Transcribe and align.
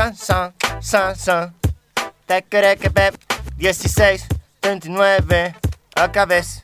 San, 0.00 0.16
san, 0.16 0.54
san, 0.80 1.14
san. 1.14 1.54
Tequerequepep, 2.24 3.14
16, 3.58 4.28
39. 4.60 5.54
Acá 5.94 6.24
ves. 6.24 6.62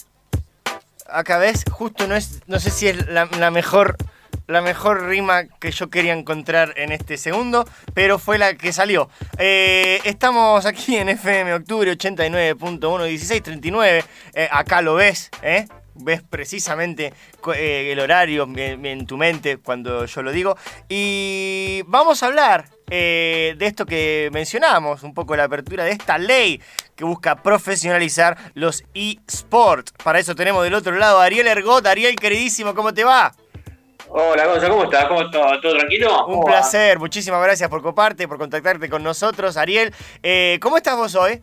Acá 1.06 1.36
ves, 1.36 1.62
justo 1.70 2.06
no 2.06 2.16
es, 2.16 2.40
no 2.46 2.58
sé 2.58 2.70
si 2.70 2.88
es 2.88 3.06
la, 3.08 3.26
mejor 3.50 3.98
la 4.46 4.62
mejor 4.62 5.02
rima 5.02 5.44
que 5.60 5.70
yo 5.70 5.90
quería 5.90 6.14
encontrar 6.14 6.72
en 6.76 6.92
este 6.92 7.18
segundo, 7.18 7.68
pero 7.92 8.18
fue 8.18 8.38
la 8.38 8.54
que 8.54 8.72
salió. 8.72 9.10
Eh, 9.36 10.00
estamos 10.04 10.64
aquí 10.64 10.96
en 10.96 11.10
FM 11.10 11.52
Octubre 11.52 11.92
89.1, 11.92 12.80
1639. 12.80 14.04
Eh, 14.32 14.48
acá 14.50 14.80
lo 14.80 14.94
ves, 14.94 15.28
¿eh? 15.42 15.68
Ves 15.94 16.22
precisamente 16.22 17.12
eh, 17.54 17.90
el 17.92 18.00
horario 18.00 18.48
en 18.56 19.06
tu 19.06 19.18
mente 19.18 19.58
cuando 19.58 20.06
yo 20.06 20.22
lo 20.22 20.32
digo. 20.32 20.56
Y 20.88 21.82
vamos 21.86 22.22
a 22.22 22.26
hablar 22.28 22.75
eh, 22.90 23.54
de 23.58 23.66
esto 23.66 23.86
que 23.86 24.30
mencionamos, 24.32 25.02
un 25.02 25.14
poco 25.14 25.36
la 25.36 25.44
apertura 25.44 25.84
de 25.84 25.92
esta 25.92 26.18
ley 26.18 26.60
que 26.94 27.04
busca 27.04 27.42
profesionalizar 27.42 28.36
los 28.54 28.84
eSports. 28.94 29.92
Para 30.02 30.18
eso 30.18 30.34
tenemos 30.34 30.62
del 30.64 30.74
otro 30.74 30.96
lado 30.96 31.20
a 31.20 31.24
Ariel 31.24 31.46
Ergot. 31.46 31.86
Ariel, 31.86 32.16
queridísimo, 32.16 32.74
¿cómo 32.74 32.94
te 32.94 33.04
va? 33.04 33.34
Hola, 34.08 34.46
Gonza, 34.46 34.68
¿cómo 34.68 34.84
estás? 34.84 35.04
¿Cómo 35.06 35.22
está? 35.22 35.60
¿Todo 35.60 35.76
tranquilo? 35.76 36.26
Un 36.26 36.34
¿Cómo 36.34 36.38
va? 36.44 36.52
placer, 36.52 36.98
muchísimas 36.98 37.42
gracias 37.42 37.68
por 37.68 37.82
coparte, 37.82 38.28
por 38.28 38.38
contactarte 38.38 38.88
con 38.88 39.02
nosotros, 39.02 39.56
Ariel. 39.56 39.92
Eh, 40.22 40.58
¿Cómo 40.62 40.76
estás 40.76 40.96
vos 40.96 41.14
hoy? 41.16 41.42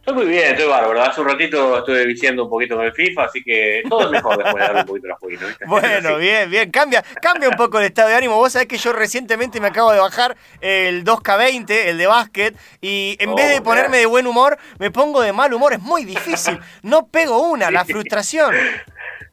Estoy 0.00 0.14
muy 0.14 0.26
bien, 0.26 0.52
estoy 0.52 0.66
bárbaro. 0.66 1.02
Hace 1.02 1.20
un 1.20 1.28
ratito 1.28 1.78
estuve 1.78 2.06
viciando 2.06 2.44
un 2.44 2.50
poquito 2.50 2.74
con 2.74 2.86
el 2.86 2.92
FIFA, 2.92 3.24
así 3.24 3.42
que 3.44 3.82
todo 3.88 4.04
es 4.06 4.10
mejor 4.10 4.38
después 4.38 4.54
de 4.56 4.60
darle 4.60 4.80
un 4.80 4.86
poquito 4.86 5.06
a 5.06 5.10
la 5.10 5.16
jueguita, 5.16 5.46
¿viste? 5.46 5.64
Bueno, 5.68 6.16
bien, 6.16 6.50
bien. 6.50 6.70
Cambia, 6.70 7.04
cambia 7.20 7.50
un 7.50 7.56
poco 7.56 7.78
el 7.78 7.84
estado 7.84 8.08
de 8.08 8.14
ánimo. 8.14 8.36
Vos 8.36 8.52
sabés 8.52 8.66
que 8.66 8.78
yo 8.78 8.92
recientemente 8.94 9.60
me 9.60 9.68
acabo 9.68 9.92
de 9.92 10.00
bajar 10.00 10.36
el 10.62 11.04
2K20, 11.04 11.70
el 11.70 11.98
de 11.98 12.06
básquet, 12.06 12.56
y 12.80 13.16
en 13.20 13.28
Oh, 13.30 13.34
vez 13.36 13.44
de 13.48 13.52
mirá. 13.54 13.62
ponerme 13.64 13.98
de 13.98 14.06
buen 14.06 14.26
humor, 14.26 14.56
me 14.78 14.90
pongo 14.90 15.20
de 15.20 15.32
mal 15.34 15.52
humor. 15.52 15.74
Es 15.74 15.80
muy 15.80 16.04
difícil. 16.04 16.58
No 16.82 17.06
pego 17.06 17.38
una, 17.50 17.70
la 17.70 17.84
frustración. 17.84 18.54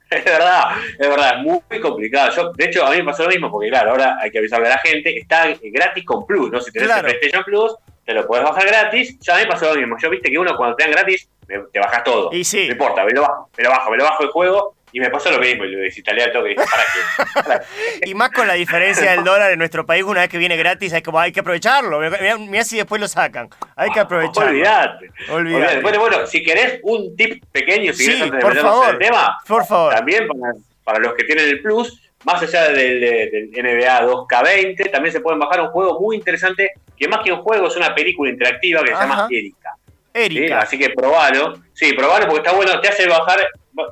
Es 0.10 0.24
verdad, 0.24 0.70
es 0.98 1.10
verdad, 1.10 1.34
es 1.38 1.44
muy, 1.44 1.60
muy 1.70 1.82
complicado. 1.82 2.32
Yo, 2.34 2.54
de 2.54 2.64
hecho, 2.64 2.86
a 2.86 2.92
mí 2.92 2.96
me 3.00 3.04
pasó 3.04 3.24
lo 3.24 3.30
mismo, 3.30 3.52
porque 3.52 3.68
claro, 3.68 3.92
ahora 3.92 4.16
hay 4.22 4.32
que 4.32 4.38
avisarle 4.38 4.68
a 4.68 4.70
la 4.70 4.78
gente, 4.78 5.14
está 5.20 5.48
gratis 5.62 6.06
con 6.06 6.26
Plus, 6.26 6.50
¿no? 6.50 6.62
Si 6.62 6.72
tenés 6.72 6.88
Claro. 6.88 7.10
el 7.10 7.14
PlayStation 7.18 7.44
Plus, 7.44 7.76
te 8.08 8.14
lo 8.14 8.26
podés 8.26 8.44
bajar 8.46 8.66
gratis. 8.66 9.20
Ya 9.20 9.34
a 9.36 9.38
mí 9.38 9.44
me 9.44 9.50
pasó 9.50 9.66
lo 9.74 9.76
mismo. 9.80 9.98
Yo 10.02 10.10
viste 10.10 10.32
que 10.32 10.40
uno 10.40 10.56
cuando 10.56 10.78
te 10.78 10.84
dan 10.86 10.92
gratis, 10.94 11.28
me- 11.48 11.60
te 11.74 11.78
bajas 11.80 12.04
todo. 12.06 12.30
Y 12.32 12.44
sí. 12.46 12.66
No 12.68 12.72
importa, 12.72 13.04
me 13.04 13.12
lo 13.12 13.22
bajo, 13.22 13.50
me 13.58 13.64
lo 13.66 13.70
bajo, 13.70 13.92
me 13.92 13.98
lo 13.98 14.04
bajo 14.06 14.24
el 14.24 14.30
juego, 14.30 14.76
y 14.94 15.02
me 15.02 15.10
pasó 15.10 15.30
lo 15.30 15.40
mismo, 15.40 15.66
y 15.66 15.72
lo 15.74 15.80
desinstalé 15.80 16.24
al 16.24 16.32
toque 16.32 16.56
¿para 16.56 16.68
qué? 16.72 17.42
¿Para 17.44 17.60
qué? 18.02 18.10
Y 18.10 18.16
más 18.16 18.32
con 18.32 18.48
la 18.48 18.54
diferencia 18.54 19.12
del 19.12 19.26
dólar 19.26 19.52
en 19.52 19.60
nuestro 19.60 19.86
país, 19.86 20.04
una 20.04 20.22
vez 20.22 20.30
que 20.30 20.38
viene 20.38 20.56
gratis, 20.56 20.94
hay, 20.94 21.02
como, 21.02 21.20
hay 21.20 21.34
que 21.34 21.42
aprovecharlo. 21.42 22.00
Mirá, 22.00 22.38
mirá 22.38 22.64
si 22.64 22.78
después 22.78 23.02
lo 23.02 23.10
sacan. 23.10 23.50
Hay 23.76 23.92
que 23.92 24.00
aprovecharlo. 24.00 24.52
Olvídate. 24.52 25.10
Olvídate. 25.30 25.34
Olvídate. 25.34 25.82
Bueno, 25.82 26.00
bueno, 26.00 26.26
si 26.26 26.42
querés 26.42 26.80
un 26.84 27.14
tip 27.18 27.44
pequeño, 27.52 27.92
si 27.92 28.06
Sí, 28.06 28.12
querés 28.12 28.22
antes 28.24 28.38
de 28.38 28.42
por 28.42 28.50
meternos 28.54 28.72
favor, 28.72 28.88
en 28.88 28.94
el 28.94 29.00
tema, 29.10 29.38
por 29.46 29.66
favor. 29.66 29.94
también 29.94 30.28
para, 30.30 30.54
para 30.86 31.00
los 31.00 31.14
que 31.14 31.26
tienen 31.26 31.50
el 31.50 31.62
Plus, 31.62 32.02
más 32.24 32.42
allá 32.42 32.70
del, 32.70 33.02
del 33.02 33.50
NBA 33.52 34.02
2K20, 34.08 34.92
también 34.92 35.12
se 35.12 35.20
pueden 35.20 35.40
bajar 35.40 35.60
un 35.62 35.68
juego 35.68 36.00
muy 36.00 36.16
interesante, 36.16 36.72
que 36.98 37.08
más 37.08 37.20
que 37.24 37.32
un 37.32 37.42
juego 37.42 37.68
es 37.68 37.76
una 37.76 37.94
película 37.94 38.30
interactiva 38.32 38.82
que 38.82 38.88
se 38.88 38.94
llama 38.94 39.28
Erika. 39.30 39.76
¿sí? 39.86 39.94
Erika. 40.14 40.60
Así 40.60 40.78
que 40.80 40.90
probalo. 40.90 41.62
Sí, 41.74 41.94
probalo 41.94 42.26
porque 42.28 42.40
está 42.48 42.54
bueno, 42.56 42.80
te 42.82 42.88
hace 42.90 43.08
bajar. 43.08 43.40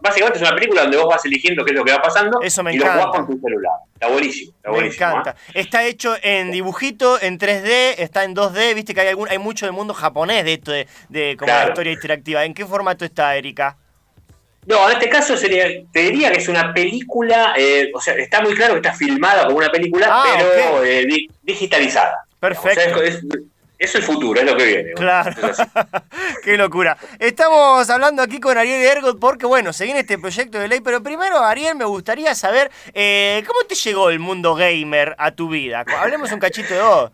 Básicamente 0.02 0.39
es 0.39 0.42
una 0.47 0.56
película 0.56 0.81
donde 0.81 0.97
vos 0.97 1.06
vas 1.08 1.23
eligiendo 1.25 1.64
qué 1.64 1.72
es 1.72 1.78
lo 1.78 1.86
que 1.86 1.92
va 1.92 2.02
pasando 2.02 2.42
Eso 2.42 2.64
me 2.64 2.73
y 2.73 2.78
lo 2.78 2.86
encanta. 2.86 3.03
jugás 3.06 3.17
con 3.17 3.28
tu 3.39 3.39
celular. 3.47 3.73
Está 3.94 4.08
buenísimo. 4.08 4.52
Está 4.58 4.70
Me 4.72 4.75
buenísimo, 4.75 5.09
encanta. 5.09 5.30
¿eh? 5.31 5.52
Está 5.53 5.84
hecho 5.84 6.16
en 6.23 6.50
dibujito, 6.52 7.22
en 7.22 7.38
3D, 7.38 7.94
está 8.00 8.23
en 8.23 8.36
2D, 8.36 8.73
viste 8.73 8.96
que 8.96 9.02
hay 9.02 9.09
algún, 9.09 9.29
hay 9.29 9.38
mucho 9.38 9.68
del 9.68 9.74
mundo 9.74 9.94
japonés 9.94 10.44
de 10.44 10.53
esto 10.53 10.72
de, 10.72 10.88
de 11.09 11.35
como 11.38 11.46
Claro. 11.46 11.66
la 11.68 11.69
historia 11.74 11.94
interactiva. 11.94 12.44
¿En 12.46 12.56
qué 12.56 12.66
formato 12.66 13.06
está, 13.06 13.35
Erika? 13.35 13.78
No, 14.66 14.90
en 14.90 14.94
este 14.97 15.08
caso 15.09 15.38
sería, 15.38 15.68
te 15.94 16.00
diría 16.00 16.31
que 16.31 16.40
es 16.40 16.47
una 16.47 16.74
película, 16.74 17.53
eh, 17.56 17.91
o 17.94 18.02
sea, 18.02 18.16
está 18.16 18.41
muy 18.41 18.56
claro 18.56 18.74
que 18.74 18.79
está 18.79 18.94
filmada 18.96 19.46
como 19.46 19.58
una 19.59 19.69
película, 19.69 20.08
Ah, 20.09 20.24
pero 20.35 20.84
eh, 20.84 21.06
di- 21.06 21.29
digitalizada. 21.44 22.25
Perfecto. 22.50 23.00
O 23.00 23.03
sea, 23.03 23.13
es, 23.78 23.95
el 23.95 24.03
futuro, 24.03 24.39
es 24.39 24.45
lo 24.45 24.56
que 24.56 24.66
viene. 24.66 24.94
Claro. 24.94 25.35
Qué 26.44 26.57
locura. 26.57 26.97
Estamos 27.19 27.89
hablando 27.89 28.22
aquí 28.22 28.39
con 28.39 28.57
Ariel 28.57 28.81
Ergot 28.81 29.19
porque, 29.19 29.45
bueno, 29.45 29.73
se 29.73 29.85
viene 29.85 30.01
este 30.01 30.17
proyecto 30.17 30.59
de 30.59 30.67
ley, 30.67 30.81
pero 30.81 31.03
primero, 31.03 31.39
Ariel, 31.39 31.75
me 31.75 31.85
gustaría 31.85 32.34
saber 32.35 32.72
eh, 32.94 33.44
cómo 33.45 33.59
te 33.67 33.75
llegó 33.75 34.09
el 34.09 34.19
mundo 34.19 34.55
gamer 34.55 35.16
a 35.17 35.31
tu 35.31 35.50
vida. 35.50 35.84
Hablemos 36.00 36.31
un 36.31 36.39
cachito 36.39 36.73
de 36.73 36.81
vos. 36.81 37.11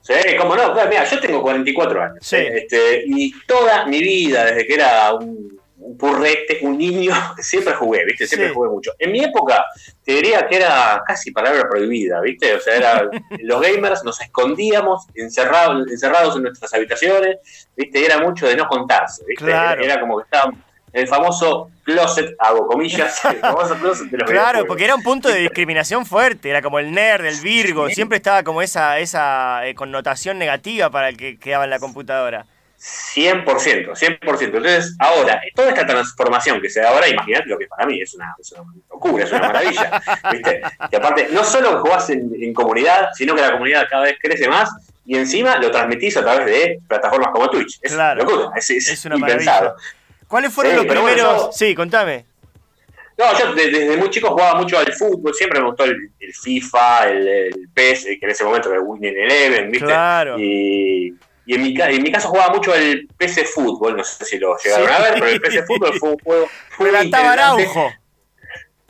Sí, 0.00 0.14
cómo 0.38 0.56
no. 0.56 0.74
Mira, 0.88 1.04
yo 1.04 1.20
tengo 1.20 1.42
44 1.42 2.02
años. 2.02 2.18
Sí. 2.22 2.36
eh, 2.36 2.58
este, 2.58 3.04
y 3.06 3.32
toda 3.46 3.84
mi 3.84 4.00
vida, 4.00 4.46
desde 4.46 4.66
que 4.66 4.74
era 4.74 5.12
un, 5.14 5.59
un 5.82 5.96
purrete, 5.96 6.58
un 6.62 6.76
niño, 6.78 7.12
siempre 7.38 7.74
jugué, 7.74 8.04
¿viste? 8.04 8.26
Siempre 8.26 8.48
Sí. 8.48 8.54
jugué 8.54 8.68
mucho. 8.68 8.92
En 8.98 9.12
mi 9.12 9.24
época, 9.24 9.64
te 10.04 10.12
diría 10.12 10.46
que 10.46 10.56
era 10.56 11.02
casi 11.06 11.30
palabra 11.30 11.68
prohibida, 11.68 12.20
¿viste? 12.20 12.54
O 12.54 12.60
sea, 12.60 12.76
era, 12.76 13.10
los 13.40 13.60
gamers 13.60 14.04
nos 14.04 14.20
escondíamos 14.20 15.06
encerrados, 15.14 15.90
encerrados 15.90 16.36
en 16.36 16.42
nuestras 16.42 16.72
habitaciones, 16.74 17.38
¿viste? 17.76 18.04
Era 18.04 18.18
mucho 18.18 18.46
de 18.46 18.56
no 18.56 18.66
contarse, 18.68 19.24
¿viste? 19.26 19.44
Claro. 19.44 19.82
Era, 19.82 19.94
era 19.94 20.00
como 20.00 20.18
que 20.18 20.24
estábamos 20.24 20.58
el 20.92 21.06
famoso 21.06 21.70
closet, 21.84 22.34
hago 22.40 22.66
comillas, 22.66 23.24
el 23.24 23.38
famoso 23.38 23.76
closet 23.76 24.08
de 24.10 24.18
los 24.18 24.28
Claro, 24.30 24.66
porque 24.66 24.84
era 24.84 24.96
un 24.96 25.02
punto 25.04 25.28
de 25.28 25.38
discriminación 25.38 26.04
fuerte, 26.04 26.50
era 26.50 26.62
como 26.62 26.78
el 26.80 26.90
nerd, 26.92 27.24
el 27.26 27.40
virgo, 27.40 27.88
siempre 27.90 28.16
estaba 28.16 28.42
como 28.42 28.60
esa, 28.60 28.98
esa 28.98 29.66
eh, 29.66 29.74
connotación 29.76 30.36
negativa 30.38 30.90
para 30.90 31.08
el 31.08 31.16
que 31.16 31.38
quedaba 31.38 31.62
en 31.64 31.70
la 31.70 31.78
computadora. 31.78 32.44
100%, 32.80 33.94
100%. 33.94 34.42
Entonces, 34.42 34.96
ahora, 34.98 35.40
toda 35.54 35.68
esta 35.68 35.86
transformación 35.86 36.60
que 36.62 36.70
se 36.70 36.80
da 36.80 36.88
ahora, 36.90 37.08
imagínate 37.08 37.48
lo 37.48 37.58
que 37.58 37.66
para 37.66 37.86
mí 37.86 38.00
es 38.00 38.14
una, 38.14 38.34
es 38.40 38.52
una 38.52 38.64
locura, 38.90 39.24
es 39.24 39.30
una 39.32 39.40
maravilla. 39.48 40.02
¿viste? 40.32 40.62
Que 40.90 40.96
aparte, 40.96 41.28
no 41.30 41.44
solo 41.44 41.80
jugás 41.80 42.08
en, 42.10 42.30
en 42.40 42.54
comunidad, 42.54 43.08
sino 43.14 43.34
que 43.34 43.42
la 43.42 43.52
comunidad 43.52 43.86
cada 43.90 44.04
vez 44.04 44.16
crece 44.20 44.48
más 44.48 44.70
y 45.04 45.16
encima 45.16 45.56
lo 45.58 45.70
transmitís 45.70 46.16
a 46.16 46.22
través 46.22 46.46
de 46.46 46.80
plataformas 46.88 47.30
como 47.32 47.50
Twitch. 47.50 47.78
Es 47.82 47.92
Claro. 47.92 48.22
una 48.22 48.30
locura, 48.32 48.50
es, 48.56 48.70
es 48.70 48.88
Es 48.88 49.04
una 49.04 49.16
impensado. 49.16 49.60
maravilla. 49.70 49.84
¿Cuáles 50.28 50.52
fueron 50.52 50.72
Sí, 50.72 50.76
los 50.78 50.86
bueno, 50.86 51.02
primeros? 51.04 51.36
yo- 51.46 51.50
Sí, 51.52 51.74
contame. 51.74 52.24
No, 53.18 53.38
yo 53.38 53.52
de- 53.54 53.70
desde 53.70 53.96
muy 53.98 54.08
chico 54.08 54.28
jugaba 54.30 54.58
mucho 54.58 54.78
al 54.78 54.90
fútbol, 54.94 55.34
siempre 55.34 55.60
me 55.60 55.66
gustó 55.66 55.84
el, 55.84 56.10
el 56.18 56.32
FIFA, 56.32 57.08
el, 57.10 57.28
el 57.28 57.68
PES, 57.74 58.04
que 58.04 58.18
en 58.22 58.30
ese 58.30 58.44
momento 58.44 58.70
era 58.70 58.78
el 58.78 58.86
Winning 58.86 59.14
Eleven, 59.18 59.70
¿viste? 59.70 59.84
Claro. 59.86 60.36
Y, 60.38 61.14
y 61.50 61.54
en, 61.56 61.62
mi, 61.62 61.74
en 61.76 62.02
mi 62.04 62.12
caso 62.12 62.28
jugaba 62.28 62.54
mucho 62.54 62.72
el 62.74 63.08
PC 63.18 63.44
Fútbol, 63.44 63.96
no 63.96 64.04
sé 64.04 64.24
si 64.24 64.38
lo 64.38 64.56
llegaron 64.62 64.86
Sí. 64.86 64.94
a 64.94 64.98
ver, 65.00 65.14
pero 65.14 65.26
el 65.26 65.40
PC 65.40 65.62
Fútbol 65.64 65.98
fue 65.98 66.10
un 66.10 66.18
juego 66.18 66.48
muy 66.78 66.90
Relataba. 66.90 67.32
Araujo. 67.32 67.92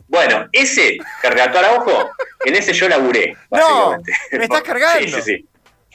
Bueno, 0.07 0.47
ese 0.51 0.97
que 1.21 1.29
relató 1.29 1.57
Araujo, 1.59 2.11
en 2.45 2.55
ese 2.55 2.73
yo 2.73 2.87
laburé, 2.89 3.33
No, 3.49 3.57
básicamente. 3.97 4.11
¿me 4.33 4.43
estás 4.43 4.61
cargando? 4.63 4.99
Sí, 5.07 5.09
sí, 5.11 5.21
sí. 5.21 5.45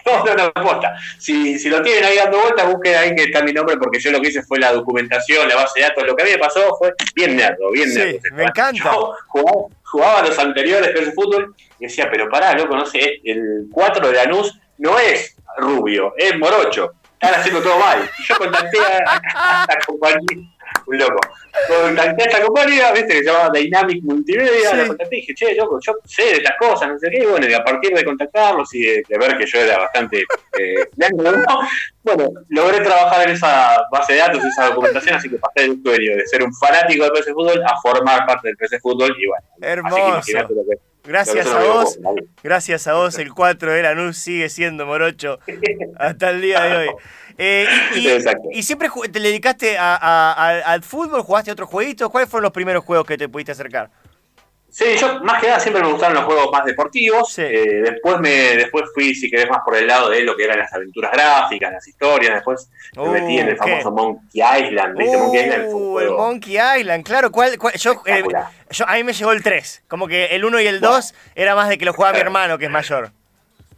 No, 0.07 0.25
no, 0.25 0.35
no, 0.37 0.53
posta. 0.55 0.95
Si, 1.19 1.59
si 1.59 1.69
lo 1.69 1.83
tienen 1.83 2.05
ahí 2.05 2.17
dando 2.17 2.41
vueltas, 2.41 2.67
busquen 2.73 2.95
ahí 2.97 3.15
que 3.15 3.25
está 3.25 3.43
mi 3.43 3.53
nombre, 3.53 3.77
porque 3.77 3.99
yo 3.99 4.11
lo 4.13 4.21
que 4.21 4.29
hice 4.29 4.43
fue 4.43 4.59
la 4.61 4.73
documentación, 4.73 5.49
la 5.49 5.57
base 5.57 5.81
de 5.81 5.87
datos. 5.87 6.05
Lo 6.07 6.15
que 6.17 6.23
a 6.23 6.27
mí 6.27 6.33
me 6.33 6.39
pasó 6.39 6.77
fue 6.79 6.93
bien 7.15 7.37
nerdo, 7.37 7.71
bien 7.73 7.91
Sí, 7.91 7.99
nerdo. 7.99 8.19
me 8.35 8.45
encanta. 8.45 8.85
Yo 8.85 9.15
jugaba, 9.83 10.23
los 10.23 10.39
anteriores 10.39 10.95
es 10.95 11.13
fútbol 11.15 11.55
y 11.81 11.87
decía, 11.87 12.09
pero 12.11 12.29
pará, 12.29 12.53
loco, 12.55 12.77
no 12.77 12.87
sé, 12.87 13.21
el 13.25 13.67
4 13.73 14.09
de 14.09 14.15
Lanús 14.15 14.57
no 14.79 14.99
es 14.99 15.37
rubio, 15.59 16.15
es 16.17 16.37
morocho. 16.39 16.93
Están 17.19 17.41
haciendo 17.41 17.63
todo 17.63 17.79
mal. 17.79 18.09
Y 18.19 18.23
yo 18.25 18.37
contacté 18.37 18.79
a, 18.79 19.63
a 19.63 19.67
la 19.67 19.79
compañía, 19.87 20.47
un 20.87 20.99
loco. 20.99 21.19
Contacté 21.67 22.23
a 22.23 22.27
esta 22.27 22.43
compañía, 22.45 22.93
viste, 22.93 23.09
que 23.15 23.25
se 23.25 23.33
llama 23.33 23.49
Dynamic 23.55 24.03
Multimedia, 24.05 24.71
Sí. 24.71 24.77
la 24.77 24.87
contacté 24.87 25.17
y 25.17 25.21
dije, 25.23 25.35
che, 25.35 25.55
loco, 25.55 25.79
yo 25.81 25.95
sé 26.05 26.23
de 26.25 26.33
estas 26.33 26.57
cosas, 26.59 26.89
no 26.91 26.99
sé 26.99 27.09
qué, 27.11 27.23
y 27.23 27.27
bueno, 27.27 27.49
y 27.49 27.55
a 27.55 27.65
partir 27.65 27.95
de 27.95 28.05
contactarlos 28.05 28.73
y 28.75 28.83
de, 28.83 29.03
de 29.09 29.19
ver 29.19 29.39
que 29.39 29.47
yo 29.47 29.59
era 29.61 29.79
bastante 29.79 30.27
eh, 30.59 30.87
bueno, 32.03 32.29
logré 32.51 32.81
trabajar 32.81 33.27
en 33.29 33.35
esa 33.35 33.79
base 33.91 34.13
de 34.13 34.19
datos, 34.19 34.45
esa 34.45 34.67
documentación, 34.69 35.17
así 35.17 35.31
que 35.31 35.37
pasé 35.39 35.63
del 35.69 35.83
sueño 35.83 36.17
de 36.17 36.27
ser 36.27 36.43
un 36.45 36.55
fanático 36.55 37.05
del 37.05 37.13
PC 37.13 37.33
Fútbol 37.33 37.63
a 37.65 37.81
formar 37.81 38.27
parte 38.27 38.49
del 38.49 38.57
PC 38.59 38.79
Fútbol 38.81 39.17
y 39.19 39.27
bueno, 39.27 39.47
Hermoso. 39.63 40.07
así 40.17 40.33
que 40.35 40.45
Gracias 41.07 41.47
a 41.47 41.63
vos, 41.63 41.99
gracias 42.43 42.87
a 42.87 42.95
vos, 42.95 43.17
el 43.19 43.33
4 43.33 43.73
de 43.73 43.83
Lanús 43.83 44.17
sigue 44.19 44.49
siendo 44.49 44.87
morocho 44.87 45.39
hasta 45.99 46.31
el 46.31 46.41
día 46.43 46.63
de 46.63 46.77
hoy. 46.77 46.89
Eh, 47.39 47.67
y, 47.95 47.99
y- 47.99 48.09
Exacto. 48.09 48.49
y 48.51 48.63
siempre 48.63 48.89
te 49.13 49.21
dedicaste 49.21 49.77
a- 49.77 49.95
a- 49.95 50.33
a- 50.33 50.73
al 50.73 50.83
fútbol? 50.83 51.21
¿Jugaste 51.21 51.51
a 51.51 51.53
otros 51.53 51.69
jueguitos? 51.69 52.09
¿Cuáles 52.09 52.31
fueron 52.31 52.45
los 52.45 52.53
primeros 52.53 52.83
juegos 52.83 53.07
que 53.07 53.19
te 53.19 53.29
pudiste 53.29 53.53
acercar? 53.53 53.91
Sí, 54.77 54.85
yo 55.01 55.21
más 55.23 55.41
que 55.41 55.47
nada 55.47 55.59
siempre 55.59 55.83
me 55.83 55.89
gustaron 55.91 56.17
los 56.17 56.25
juegos 56.25 56.51
más 56.53 56.63
deportivos. 56.67 57.33
Sí. 57.33 57.41
Eh, 57.43 57.81
después 57.83 58.21
me 58.21 58.29
después 58.57 58.85
fui, 58.93 59.15
si 59.15 59.31
querés, 59.31 59.49
más 59.49 59.61
por 59.65 59.75
el 59.75 59.87
lado 59.87 60.11
de 60.11 60.21
lo 60.23 60.37
que 60.37 60.45
eran 60.45 60.59
las 60.59 60.71
aventuras 60.75 61.13
gráficas, 61.13 61.73
las 61.73 61.89
historias. 61.89 62.35
Después 62.35 62.69
me 62.95 63.03
Uh, 63.03 63.11
metí 63.11 63.39
en 63.39 63.49
el 63.49 63.55
¿qué? 63.55 63.81
famoso 63.81 63.91
Monkey 63.91 64.43
Island. 64.43 64.99
¿viste? 64.99 65.17
Monkey 65.17 65.41
Island 65.47 65.65
fue 65.71 65.75
un 65.75 65.83
Uh, 65.83 65.99
el 66.01 66.07
juego 66.09 66.19
Monkey 66.23 66.59
Island, 66.79 67.05
claro. 67.07 67.33
¿cuál, 67.33 67.57
cuál- 67.57 67.73
yo, 67.75 68.03
eh, 68.05 68.23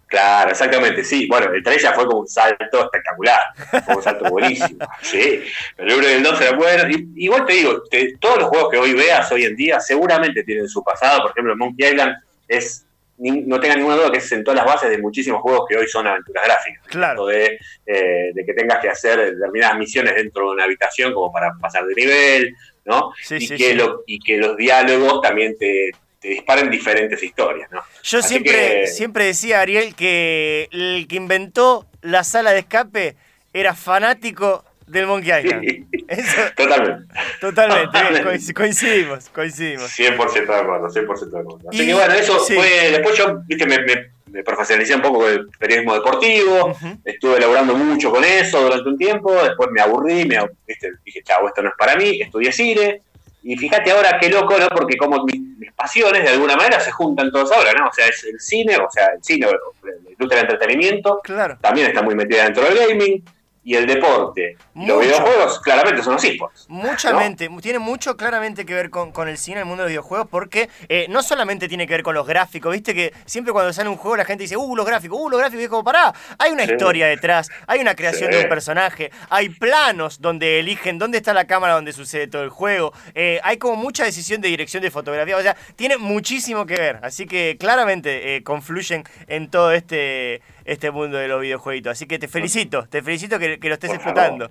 Claro, 0.08 0.50
exactamente, 0.50 1.04
sí. 1.04 1.26
Bueno, 1.26 1.52
el 1.52 1.62
3 1.62 1.82
ya 1.82 1.92
fue 1.92 2.06
como 2.06 2.20
un 2.20 2.26
salto 2.26 2.82
espectacular, 2.82 3.40
fue 3.84 3.96
un 3.96 4.02
salto 4.02 4.30
buenísimo. 4.30 4.78
Sí, 5.02 5.42
pero 5.76 5.92
el 5.92 5.98
1 5.98 6.08
y 6.08 6.12
el 6.12 6.22
2 6.22 6.40
era 6.40 6.56
bueno. 6.56 6.88
Y, 6.88 7.24
igual 7.24 7.44
te 7.44 7.52
digo, 7.52 7.82
todos 8.18 8.38
los 8.38 8.48
juegos 8.48 8.70
que 8.70 8.78
hoy 8.78 8.94
veas 8.94 9.30
hoy 9.30 9.44
en 9.44 9.54
día 9.54 9.78
seguramente 9.80 10.42
tienen 10.44 10.66
su 10.66 10.82
pasado. 10.82 11.22
Por 11.22 11.32
ejemplo, 11.32 11.54
Monkey 11.56 11.90
Island 11.90 12.16
es, 12.48 12.86
no 13.18 13.60
tenga 13.60 13.76
ninguna 13.76 13.96
duda 13.96 14.10
que 14.10 14.18
es 14.18 14.32
en 14.32 14.42
todas 14.42 14.56
las 14.56 14.66
bases 14.66 14.88
de 14.88 14.98
muchísimos 14.98 15.42
juegos 15.42 15.66
que 15.68 15.76
hoy 15.76 15.86
son 15.86 16.06
aventuras 16.06 16.44
gráficas. 16.44 16.86
Claro. 16.86 17.26
De, 17.26 17.58
eh, 17.84 18.30
de 18.32 18.46
que 18.46 18.54
tengas 18.54 18.78
que 18.78 18.88
hacer 18.88 19.34
determinadas 19.34 19.76
misiones 19.76 20.14
dentro 20.14 20.46
de 20.46 20.54
una 20.54 20.64
habitación 20.64 21.12
como 21.12 21.30
para 21.30 21.52
pasar 21.60 21.84
de 21.84 21.94
nivel, 21.94 22.56
¿no? 22.86 23.12
Sí, 23.22 23.36
y, 23.36 23.40
sí, 23.42 23.56
que 23.58 23.70
sí. 23.70 23.74
Lo, 23.74 24.04
y 24.06 24.18
que 24.18 24.38
los 24.38 24.56
diálogos 24.56 25.20
también 25.20 25.56
te 25.58 25.90
te 26.20 26.28
disparen 26.28 26.70
diferentes 26.70 27.22
historias, 27.22 27.70
¿no? 27.70 27.80
Yo 28.02 28.18
Así 28.18 28.28
siempre, 28.28 28.52
que- 28.52 28.86
siempre 28.88 29.24
decía, 29.26 29.60
Ariel, 29.60 29.94
que 29.94 30.68
el 30.72 31.06
que 31.08 31.16
inventó 31.16 31.86
la 32.02 32.24
sala 32.24 32.50
de 32.52 32.60
escape 32.60 33.16
era 33.52 33.74
fanático 33.74 34.64
del 34.86 35.06
Monkey 35.06 35.30
Island. 35.44 35.64
Sí. 35.68 35.84
Eso, 36.08 36.40
Totalmente. 36.56 37.14
totalmente, 37.40 38.24
coinc- 38.24 38.52
coincidimos, 38.54 39.28
coincidimos. 39.28 39.90
100% 39.96 40.46
de 40.46 40.54
acuerdo, 40.54 40.88
100% 40.88 41.30
de 41.30 41.38
acuerdo. 41.40 41.68
Así 41.68 41.82
Y- 41.82 41.86
que 41.86 41.94
bueno, 41.94 42.14
eso 42.14 42.40
sí. 42.44 42.54
fue. 42.54 42.90
Después 42.92 43.16
yo, 43.16 43.40
viste, 43.46 43.66
me, 43.66 43.78
me- 43.84 44.10
me 44.30 44.42
profesionalicé 44.42 44.94
un 44.94 45.02
poco 45.02 45.20
con 45.20 45.30
el 45.32 45.48
periodismo 45.58 45.94
deportivo, 45.94 46.76
estuve 47.04 47.40
laburando 47.40 47.74
mucho 47.74 48.10
con 48.10 48.22
eso 48.24 48.60
durante 48.60 48.88
un 48.88 48.98
tiempo, 48.98 49.32
después 49.42 49.70
me 49.72 49.80
aburrí, 49.80 50.26
me, 50.26 50.38
viste, 50.66 50.92
dije, 51.04 51.22
chavo, 51.22 51.48
esto 51.48 51.62
no 51.62 51.70
es 51.70 51.74
para 51.78 51.96
mí, 51.96 52.20
estudié 52.20 52.52
cine. 52.52 53.00
Y 53.42 53.56
fíjate 53.56 53.90
ahora 53.92 54.18
qué 54.20 54.28
loco, 54.28 54.58
¿no? 54.58 54.68
Porque 54.68 54.96
como 54.96 55.24
mis, 55.24 55.40
mis 55.58 55.72
pasiones 55.72 56.22
de 56.24 56.30
alguna 56.30 56.56
manera 56.56 56.80
se 56.80 56.90
juntan 56.90 57.30
todos 57.30 57.50
ahora, 57.52 57.72
¿no? 57.72 57.86
O 57.88 57.92
sea, 57.92 58.06
es 58.06 58.24
el 58.24 58.38
cine, 58.40 58.76
o 58.76 58.90
sea, 58.90 59.06
el 59.14 59.22
cine, 59.22 59.46
la 59.46 60.10
industria 60.10 60.42
del 60.42 60.50
entretenimiento, 60.50 61.20
Claro. 61.22 61.56
también 61.60 61.86
está 61.86 62.02
muy 62.02 62.14
metida 62.14 62.44
dentro 62.44 62.64
del 62.64 62.76
gaming, 62.88 63.24
y 63.68 63.74
el 63.76 63.86
deporte. 63.86 64.56
Y 64.74 64.86
los 64.86 64.98
videojuegos, 64.98 65.60
claramente, 65.60 66.02
son 66.02 66.14
los 66.14 66.24
esports. 66.24 66.64
Mucha 66.70 67.12
¿no? 67.12 67.18
mente, 67.18 67.50
tiene 67.60 67.78
mucho 67.78 68.16
claramente 68.16 68.64
que 68.64 68.72
ver 68.72 68.88
con, 68.88 69.12
con 69.12 69.28
el 69.28 69.36
cine, 69.36 69.58
el 69.60 69.66
mundo 69.66 69.82
de 69.82 69.88
los 69.88 69.92
videojuegos, 69.92 70.26
porque 70.30 70.70
eh, 70.88 71.04
no 71.10 71.22
solamente 71.22 71.68
tiene 71.68 71.86
que 71.86 71.92
ver 71.92 72.02
con 72.02 72.14
los 72.14 72.26
gráficos, 72.26 72.72
viste 72.72 72.94
que 72.94 73.12
siempre 73.26 73.52
cuando 73.52 73.70
sale 73.74 73.90
un 73.90 73.98
juego 73.98 74.16
la 74.16 74.24
gente 74.24 74.44
dice, 74.44 74.56
uh, 74.56 74.74
los 74.74 74.86
gráficos, 74.86 75.18
uh, 75.20 75.28
los 75.28 75.38
gráficos, 75.38 75.60
y 75.60 75.64
es 75.64 75.68
como, 75.68 75.84
pará, 75.84 76.14
hay 76.38 76.50
una 76.50 76.64
Sí. 76.64 76.72
historia 76.72 77.08
detrás, 77.08 77.50
hay 77.66 77.80
una 77.80 77.94
creación 77.94 78.30
Sí. 78.32 78.38
de 78.38 78.44
un 78.44 78.48
personaje, 78.48 79.10
hay 79.28 79.50
planos 79.50 80.22
donde 80.22 80.60
eligen 80.60 80.98
dónde 80.98 81.18
está 81.18 81.34
la 81.34 81.46
cámara 81.46 81.74
donde 81.74 81.92
sucede 81.92 82.26
todo 82.26 82.44
el 82.44 82.48
juego, 82.50 82.94
eh, 83.14 83.38
hay 83.42 83.58
como 83.58 83.76
mucha 83.76 84.02
decisión 84.04 84.40
de 84.40 84.48
dirección 84.48 84.82
de 84.82 84.90
fotografía, 84.90 85.36
o 85.36 85.42
sea, 85.42 85.54
tiene 85.76 85.98
muchísimo 85.98 86.64
que 86.64 86.76
ver, 86.76 87.00
así 87.02 87.26
que 87.26 87.58
claramente 87.60 88.36
eh, 88.36 88.42
confluyen 88.42 89.04
en 89.26 89.50
todo 89.50 89.72
este, 89.72 90.40
este 90.68 90.90
mundo 90.90 91.16
de 91.16 91.28
los 91.28 91.40
videojueguitos, 91.40 91.92
así 91.92 92.06
que 92.06 92.18
te 92.18 92.28
felicito, 92.28 92.86
te 92.88 93.02
felicito 93.02 93.38
que, 93.38 93.58
que 93.58 93.68
lo 93.68 93.74
estés 93.74 93.88
Por 93.88 93.96
explotando. 93.96 94.50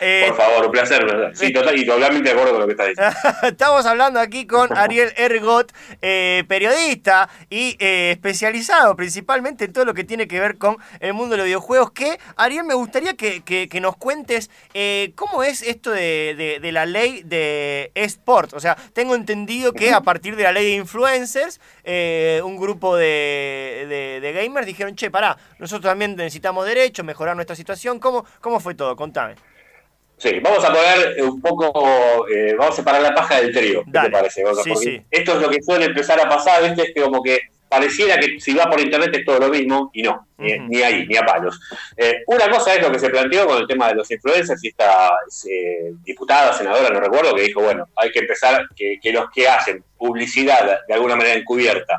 Eh, 0.00 0.24
Por 0.28 0.36
favor, 0.36 0.66
un 0.66 0.72
placer. 0.72 1.30
Sí, 1.34 1.52
total, 1.52 1.78
y 1.78 1.86
totalmente 1.86 2.28
de 2.30 2.32
acuerdo 2.34 2.52
con 2.52 2.60
lo 2.62 2.66
que 2.66 2.72
estás 2.72 2.88
diciendo. 2.88 3.14
Estamos 3.48 3.86
hablando 3.86 4.18
aquí 4.18 4.46
con 4.46 4.76
Ariel 4.76 5.12
Ergot, 5.16 5.72
eh, 6.02 6.42
periodista 6.48 7.28
y 7.48 7.76
eh, 7.78 8.10
especializado 8.12 8.96
principalmente 8.96 9.66
en 9.66 9.72
todo 9.72 9.84
lo 9.84 9.94
que 9.94 10.02
tiene 10.04 10.26
que 10.26 10.40
ver 10.40 10.58
con 10.58 10.78
el 11.00 11.12
mundo 11.14 11.32
de 11.32 11.36
los 11.38 11.46
videojuegos. 11.46 11.92
Que, 11.92 12.18
Ariel, 12.36 12.64
me 12.64 12.74
gustaría 12.74 13.14
que, 13.14 13.42
que- 13.42 13.68
que 13.68 13.80
nos 13.80 13.96
cuentes 13.96 14.50
cómo 15.14 15.42
es 15.44 15.62
esto 15.62 15.90
de, 15.90 16.34
de- 16.36 16.58
de 16.60 16.72
la 16.72 16.86
ley 16.86 17.22
de 17.24 17.92
eSport. 17.94 18.52
O 18.54 18.60
sea, 18.60 18.76
tengo 18.94 19.14
entendido 19.14 19.72
que 19.72 19.92
a 19.92 20.00
partir 20.00 20.34
de 20.36 20.42
la 20.44 20.52
ley 20.52 20.64
de 20.64 20.72
influencers, 20.72 21.60
un 22.42 22.56
grupo 22.56 22.96
de 22.96 24.32
gamers 24.34 24.66
dijeron, 24.66 24.96
che, 24.96 25.10
pará, 25.10 25.36
nosotros 25.58 25.90
también 25.90 26.16
necesitamos 26.16 26.66
derechos, 26.66 27.04
mejorar 27.04 27.36
nuestra 27.36 27.54
situación. 27.54 27.98
¿Cómo, 28.00 28.24
cómo 28.40 28.60
fue 28.60 28.74
todo? 28.74 28.96
Contame. 28.96 29.34
Sí, 30.16 30.40
vamos 30.40 30.64
a 30.64 30.72
poner 30.72 31.22
un 31.22 31.40
poco, 31.40 32.26
eh, 32.28 32.54
vamos 32.56 32.74
a 32.74 32.76
separar 32.76 33.02
la 33.02 33.14
paja 33.14 33.40
del 33.40 33.52
trigo. 33.52 33.84
¿Qué 33.84 33.90
Dale. 33.90 34.08
te 34.08 34.12
parece? 34.12 34.44
Sí, 34.62 34.76
sí. 34.76 35.02
Esto 35.10 35.34
es 35.34 35.42
lo 35.42 35.50
que 35.50 35.62
suele 35.62 35.86
empezar 35.86 36.20
a 36.20 36.28
pasar, 36.28 36.62
¿viste? 36.62 36.82
Es 36.82 36.94
que 36.94 37.02
como 37.02 37.22
que 37.22 37.40
pareciera 37.68 38.18
que 38.18 38.38
si 38.38 38.54
va 38.54 38.70
por 38.70 38.80
internet 38.80 39.10
es 39.12 39.24
todo 39.24 39.40
lo 39.40 39.48
mismo, 39.48 39.90
y 39.92 40.02
no, 40.02 40.28
ni, 40.38 40.82
ahí, 40.82 41.06
ni 41.06 41.16
a 41.16 41.26
palos. 41.26 41.60
Eh, 41.96 42.22
una 42.28 42.48
cosa 42.48 42.74
es 42.74 42.82
lo 42.82 42.92
que 42.92 43.00
se 43.00 43.10
planteó 43.10 43.46
con 43.46 43.58
el 43.58 43.66
tema 43.66 43.88
de 43.88 43.96
los 43.96 44.10
influencers 44.10 44.62
y 44.62 44.68
esta 44.68 45.10
eh, 45.50 45.92
diputada, 46.04 46.52
senadora, 46.52 46.90
no 46.90 47.00
recuerdo, 47.00 47.34
que 47.34 47.42
dijo, 47.42 47.62
bueno, 47.62 47.88
hay 47.96 48.12
que 48.12 48.20
empezar, 48.20 48.68
que, 48.76 48.98
que 49.02 49.12
los 49.12 49.28
que 49.30 49.48
hacen 49.48 49.82
publicidad 49.98 50.80
de 50.86 50.94
alguna 50.94 51.16
manera 51.16 51.34
encubierta 51.34 51.98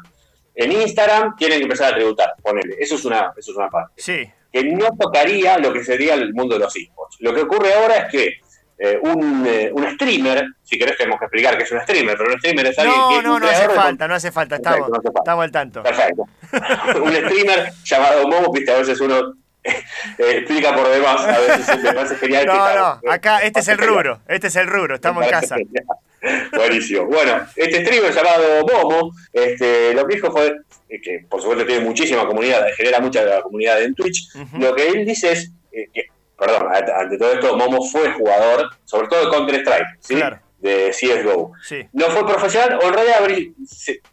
en 0.56 0.71
Instagram 0.71 1.35
tienen 1.35 1.59
que 1.59 1.63
empezar 1.63 1.94
a 1.94 1.97
tributar, 1.97 2.33
ponele. 2.41 2.75
Eso 2.79 2.95
es 2.95 3.06
una, 3.06 3.33
eso 3.38 3.51
es 3.51 3.57
una 3.57 3.69
parte 3.69 4.01
Sí, 4.01 4.25
que 4.56 4.63
no 4.63 4.88
tocaría 4.98 5.57
lo 5.57 5.74
que 5.74 5.84
sería 5.84 6.13
el 6.13 6.34
mundo 6.34 6.56
de 6.56 6.62
los 6.62 6.74
esports. 6.74 7.18
Lo 7.19 7.34
que 7.34 7.42
ocurre 7.42 7.74
ahora 7.74 7.98
es 7.98 8.10
que 8.10 8.34
eh, 8.78 8.98
un, 9.02 9.46
eh, 9.46 9.69
un 9.74 9.86
streamer, 9.96 10.46
si 10.63 10.80
querés 10.80 10.98
tenemos 10.98 11.19
que 11.19 11.25
explicar 11.25 11.57
que 11.57 11.66
es 11.66 11.72
un 11.74 11.81
streamer, 11.81 12.16
pero 12.18 12.31
un 12.31 12.40
streamer 12.40 12.68
es 12.68 12.80
alguien 12.80 12.96
que... 12.96 13.16
no, 13.16 13.18
es 13.18 13.24
no, 13.25 13.40
no 13.40 13.48
hace 13.50 13.68
falta, 13.68 14.07
no 14.07 14.16
hace 14.16 14.31
falta, 14.31 14.56
Perfecto, 14.56 14.69
estamos, 14.72 14.90
no 14.90 14.96
hace 14.96 15.07
falta. 15.07 15.19
estamos 15.19 15.44
al 15.44 15.52
tanto. 15.52 15.84
Perfecto. 15.84 16.24
un 17.04 17.12
streamer 17.12 17.74
llamado 17.84 18.28
Momo, 18.30 18.54
viste, 18.54 18.72
a 18.72 18.78
veces 18.78 19.02
uno 19.02 19.34
explica 20.17 20.75
por 20.75 20.89
demás, 20.89 21.21
a 21.21 21.39
veces 21.39 21.83
me 21.83 21.94
parece 21.94 22.15
genial. 22.17 22.41
que 22.41 22.47
No, 22.47 22.57
tal, 22.57 23.00
no, 23.03 23.12
acá 23.12 23.39
este 23.39 23.59
es 23.59 23.67
el 23.67 23.77
rubro, 23.77 24.21
este 24.27 24.47
es 24.47 24.56
el 24.56 24.67
rubro, 24.67 24.95
estamos 24.95 25.23
en 25.23 25.29
casa. 25.29 25.56
genial. 25.56 25.85
Buenísimo. 26.56 27.06
Bueno, 27.06 27.45
este 27.56 27.85
streamer 27.85 28.13
llamado 28.13 28.65
Momo, 28.65 29.12
este, 29.31 29.94
lo 29.94 30.07
que 30.07 30.15
dijo 30.15 30.31
fue 30.31 30.56
eh, 30.89 31.01
que 31.01 31.25
por 31.29 31.41
supuesto 31.41 31.65
tiene 31.65 31.83
muchísima 31.83 32.25
comunidad, 32.25 32.65
genera 32.75 33.00
mucha 33.00 33.23
de 33.23 33.41
comunidad 33.41 33.81
en 33.81 33.94
Twitch. 33.95 34.29
Lo 34.57 34.75
que 34.75 34.88
él 34.88 35.06
dice 35.06 35.31
es 35.31 35.51
eh, 35.71 35.88
que, 35.94 36.06
perdón, 36.38 36.67
ante 36.73 37.17
todo 37.17 37.33
esto, 37.33 37.56
Momo 37.57 37.83
fue 37.83 38.12
jugador, 38.12 38.69
sobre 38.85 39.07
todo 39.07 39.25
de 39.25 39.31
Counter-Strike, 39.31 39.88
¿sí? 40.00 40.15
Claro. 40.15 40.39
de 40.59 40.91
CSGO. 40.91 41.53
Sí, 41.63 41.88
No 41.94 42.06
fue 42.06 42.25
profesional, 42.25 42.79
o 42.81 42.88
en 42.88 42.94
realidad 42.94 43.19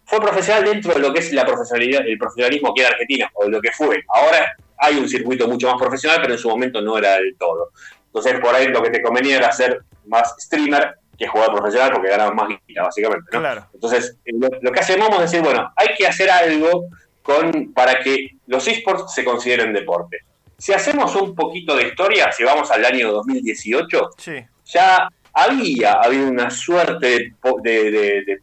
fue 0.04 0.20
profesional 0.20 0.64
dentro 0.64 0.92
de 0.94 1.00
lo 1.00 1.12
que 1.12 1.20
es 1.20 1.32
la 1.32 1.46
profesionalidad, 1.46 2.06
el 2.06 2.18
profesionalismo 2.18 2.70
aquí 2.70 2.80
en 2.82 2.86
Argentina, 2.86 3.30
o 3.34 3.48
lo 3.48 3.60
que 3.60 3.72
fue. 3.72 4.04
Ahora 4.08 4.54
hay 4.82 4.96
un 4.98 5.08
circuito 5.08 5.46
mucho 5.48 5.68
más 5.70 5.80
profesional, 5.80 6.18
pero 6.20 6.34
en 6.34 6.38
su 6.38 6.48
momento 6.48 6.80
no 6.80 6.98
era 6.98 7.14
del 7.14 7.36
todo. 7.38 7.70
Entonces, 8.06 8.38
por 8.40 8.54
ahí 8.54 8.68
lo 8.68 8.82
que 8.82 8.90
te 8.90 9.00
convenía 9.00 9.36
era 9.38 9.52
ser 9.52 9.82
más 10.06 10.34
streamer 10.38 10.96
que 11.16 11.26
jugador 11.28 11.54
profesional, 11.56 11.92
porque 11.92 12.08
ganabas 12.10 12.34
más 12.34 12.48
guita, 12.66 12.82
básicamente. 12.82 13.26
¿no? 13.32 13.38
claro. 13.40 13.66
Entonces, 13.72 14.16
eh, 14.24 14.32
lo, 14.34 14.48
lo 14.60 14.72
que 14.72 14.80
hacemos 14.80 15.08
es 15.14 15.20
decir, 15.30 15.40
bueno, 15.42 15.72
hay 15.76 15.94
que 15.96 16.06
hacer 16.06 16.28
algo 16.30 16.86
con, 17.22 17.72
para 17.72 18.00
que 18.00 18.30
los 18.48 18.66
esports 18.66 19.14
se 19.14 19.24
consideren 19.24 19.72
deporte. 19.72 20.18
Si 20.58 20.72
hacemos 20.72 21.14
un 21.16 21.34
poquito 21.34 21.76
de 21.76 21.88
historia, 21.88 22.32
si 22.32 22.42
vamos 22.44 22.70
al 22.70 22.84
año 22.84 23.12
2018, 23.12 24.10
Sí, 24.18 24.32
ya 24.64 25.08
había 25.32 25.92
habido 25.92 26.28
una 26.28 26.50
suerte 26.50 27.06
de, 27.06 27.34
po- 27.40 27.60
de- 27.62 27.90
de- 27.90 28.22
de 28.24 28.38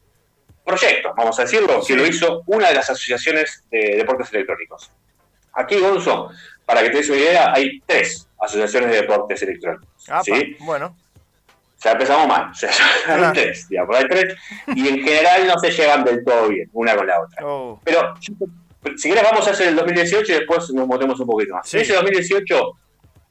proyectos, 0.65 1.13
vamos 1.17 1.37
a 1.39 1.43
decirlo, 1.43 1.81
Sí. 1.81 1.93
que 1.93 1.99
lo 1.99 2.05
hizo 2.07 2.43
una 2.47 2.69
de 2.69 2.75
las 2.75 2.89
asociaciones 2.89 3.63
de 3.71 3.95
deportes 3.97 4.31
electrónicos. 4.33 4.91
Aquí, 5.59 5.77
Gonzo, 5.79 6.29
para 6.65 6.81
que 6.81 6.89
te 6.89 6.97
des 6.97 7.09
una 7.09 7.19
idea, 7.19 7.53
hay 7.53 7.81
tres 7.85 8.27
asociaciones 8.39 8.91
de 8.91 9.01
deportes 9.01 9.41
electrónicos. 9.41 9.87
Apa, 10.07 10.23
¿sí? 10.23 10.55
bueno, 10.59 10.95
Ya 11.83 11.91
empezamos 11.91 12.27
mal, 12.27 12.49
o 12.51 12.53
sea, 12.53 12.69
hay 13.07 13.33
tres, 13.33 13.67
digamos, 13.67 13.95
hay 13.97 14.05
tres, 14.07 14.35
y 14.75 14.87
en 14.87 15.03
general 15.03 15.47
no 15.47 15.59
se 15.59 15.71
llevan 15.71 16.03
del 16.05 16.23
todo 16.23 16.47
bien, 16.47 16.69
una 16.73 16.95
con 16.95 17.07
la 17.07 17.21
otra. 17.21 17.45
oh, 17.45 17.81
Pero 17.83 18.13
si 18.95 19.09
querés 19.09 19.23
vamos 19.23 19.45
a 19.47 19.51
hacer 19.51 19.67
el 19.67 19.75
2018 19.75 20.31
y 20.31 20.35
después 20.35 20.69
nos 20.71 20.87
metemos 20.87 21.19
un 21.19 21.27
poquito 21.27 21.55
más. 21.55 21.67
Sí. 21.67 21.77
En 21.77 21.83
ese 21.83 21.93
2018, 21.93 22.71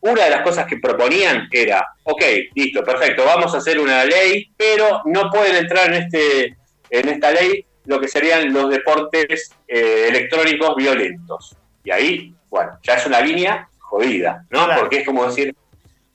una 0.00 0.24
de 0.24 0.30
las 0.30 0.42
cosas 0.42 0.66
que 0.66 0.76
proponían 0.76 1.48
era, 1.50 1.84
ok, 2.04 2.22
listo, 2.54 2.84
perfecto, 2.84 3.24
vamos 3.24 3.54
a 3.54 3.58
hacer 3.58 3.80
una 3.80 4.04
ley, 4.04 4.52
pero 4.56 5.00
no 5.06 5.30
pueden 5.30 5.56
entrar 5.56 5.92
en 5.92 6.02
este 6.02 6.56
en 6.90 7.08
esta 7.08 7.30
ley 7.30 7.64
lo 7.86 7.98
que 7.98 8.08
serían 8.08 8.52
los 8.52 8.70
deportes 8.70 9.50
eh, 9.66 10.06
electrónicos 10.08 10.76
violentos. 10.76 11.56
Y 11.88 11.90
ahí, 11.90 12.34
bueno, 12.50 12.78
ya 12.82 12.94
es 12.96 13.06
una 13.06 13.18
línea 13.22 13.66
jodida, 13.78 14.44
¿no? 14.50 14.66
Claro. 14.66 14.80
Porque 14.82 14.98
es 14.98 15.06
como 15.06 15.24
decir, 15.24 15.56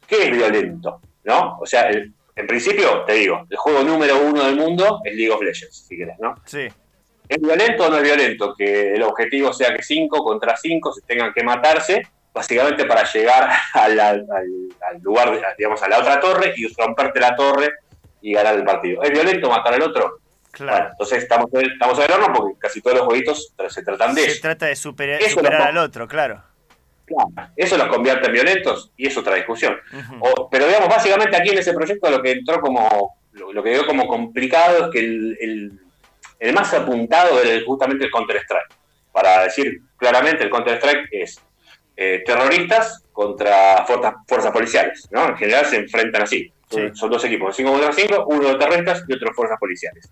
¿qué 0.08 0.26
es 0.26 0.32
violento? 0.32 1.02
¿No? 1.24 1.58
O 1.60 1.66
sea, 1.66 1.88
el- 1.90 2.14
en 2.36 2.46
principio, 2.46 3.04
te 3.06 3.14
digo, 3.14 3.44
el 3.50 3.58
juego 3.58 3.82
número 3.82 4.20
uno 4.24 4.44
del 4.44 4.56
mundo 4.56 5.02
es 5.04 5.16
League 5.16 5.32
of 5.32 5.42
Legends, 5.42 5.88
si 5.88 5.98
querés, 5.98 6.16
¿no? 6.20 6.36
sí, 6.46 6.68
¿Es 7.28 7.42
violento 7.42 7.86
o 7.86 7.90
no 7.90 7.98
es 7.98 8.04
violento? 8.04 8.54
Que 8.56 8.94
el 8.94 9.02
objetivo 9.02 9.52
sea 9.52 9.74
que 9.76 9.82
5 9.82 10.24
contra 10.24 10.56
5 10.58 10.94
se 10.94 11.02
tengan 11.08 11.34
que 11.34 11.44
matarse, 11.44 12.04
básicamente 12.32 12.86
para 12.86 13.04
llegar 13.12 13.50
a 13.74 13.88
la- 13.88 14.10
al, 14.10 14.28
al 14.30 15.02
lugar, 15.02 15.56
digamos, 15.58 15.82
a 15.82 15.88
la 15.90 15.98
otra 16.00 16.20
torre 16.20 16.54
y 16.56 16.68
romperte 16.76 17.20
la 17.20 17.36
torre 17.36 17.72
y 18.22 18.34
ganar 18.34 18.54
el 18.56 18.64
partido. 18.64 19.02
¿Es 19.02 19.10
violento 19.10 19.50
matar 19.50 19.74
al 19.74 19.82
otro? 19.82 20.20
Bueno, 20.58 20.72
claro. 20.72 20.90
entonces 20.92 21.24
estamos, 21.24 21.50
estamos 21.54 21.98
en 22.00 22.06
el 22.06 22.12
horno 22.12 22.34
porque 22.34 22.60
casi 22.60 22.82
todos 22.82 22.98
los 22.98 23.06
jueguitos 23.08 23.54
se 23.70 23.82
tratan 23.84 24.14
de 24.14 24.22
Se 24.22 24.28
eso. 24.32 24.42
trata 24.42 24.66
de 24.68 24.76
superar, 24.76 25.22
superar 25.24 25.62
al 25.64 25.78
otro, 25.78 26.08
claro. 26.08 26.44
Claro, 27.06 27.52
Eso 27.56 27.78
los 27.78 27.88
convierte 27.88 28.28
en 28.28 28.34
violentos 28.34 28.92
y 28.96 29.08
es 29.08 29.18
otra 29.18 29.36
discusión. 29.36 29.76
O- 30.20 30.48
pero 30.50 30.68
digamos, 30.68 30.88
básicamente 30.90 31.36
aquí 31.36 31.50
en 31.50 31.58
ese 31.58 31.74
proyecto 31.74 32.10
lo 32.10 32.22
que 32.22 32.32
entró 32.32 32.62
como, 32.62 33.16
lo, 33.34 33.52
lo 33.52 33.64
que 33.64 33.72
quedó 33.72 33.86
como 33.86 34.08
complicado 34.08 34.86
es 34.86 34.92
que 34.92 35.00
el, 35.00 35.38
el- 35.42 35.80
el 36.40 36.54
más 36.54 36.74
apuntado 36.74 37.42
era 37.42 37.64
justamente 37.66 38.06
el 38.06 38.12
Counter-Strike. 38.12 38.74
Para 39.12 39.44
decir 39.44 39.82
claramente 39.98 40.44
el 40.44 40.50
Counter-Strike 40.50 41.08
es 41.12 41.40
eh, 41.96 42.24
terroristas 42.26 43.04
contra 43.12 43.86
fuerzas, 43.86 44.16
fuerzas 44.28 44.52
policiales, 44.52 45.08
¿no? 45.12 45.30
En 45.30 45.38
general 45.38 45.66
se 45.66 45.78
enfrentan 45.78 46.24
así. 46.24 46.52
Son, 46.96 47.10
dos 47.12 47.24
equipos, 47.26 47.56
5 47.56 47.72
contra 47.72 47.92
5, 47.94 48.26
uno 48.30 48.50
de 48.50 48.56
terroristas 48.56 49.04
y 49.08 49.14
otro 49.14 49.28
de 49.30 49.34
fuerzas 49.36 49.60
policiales. 49.60 50.10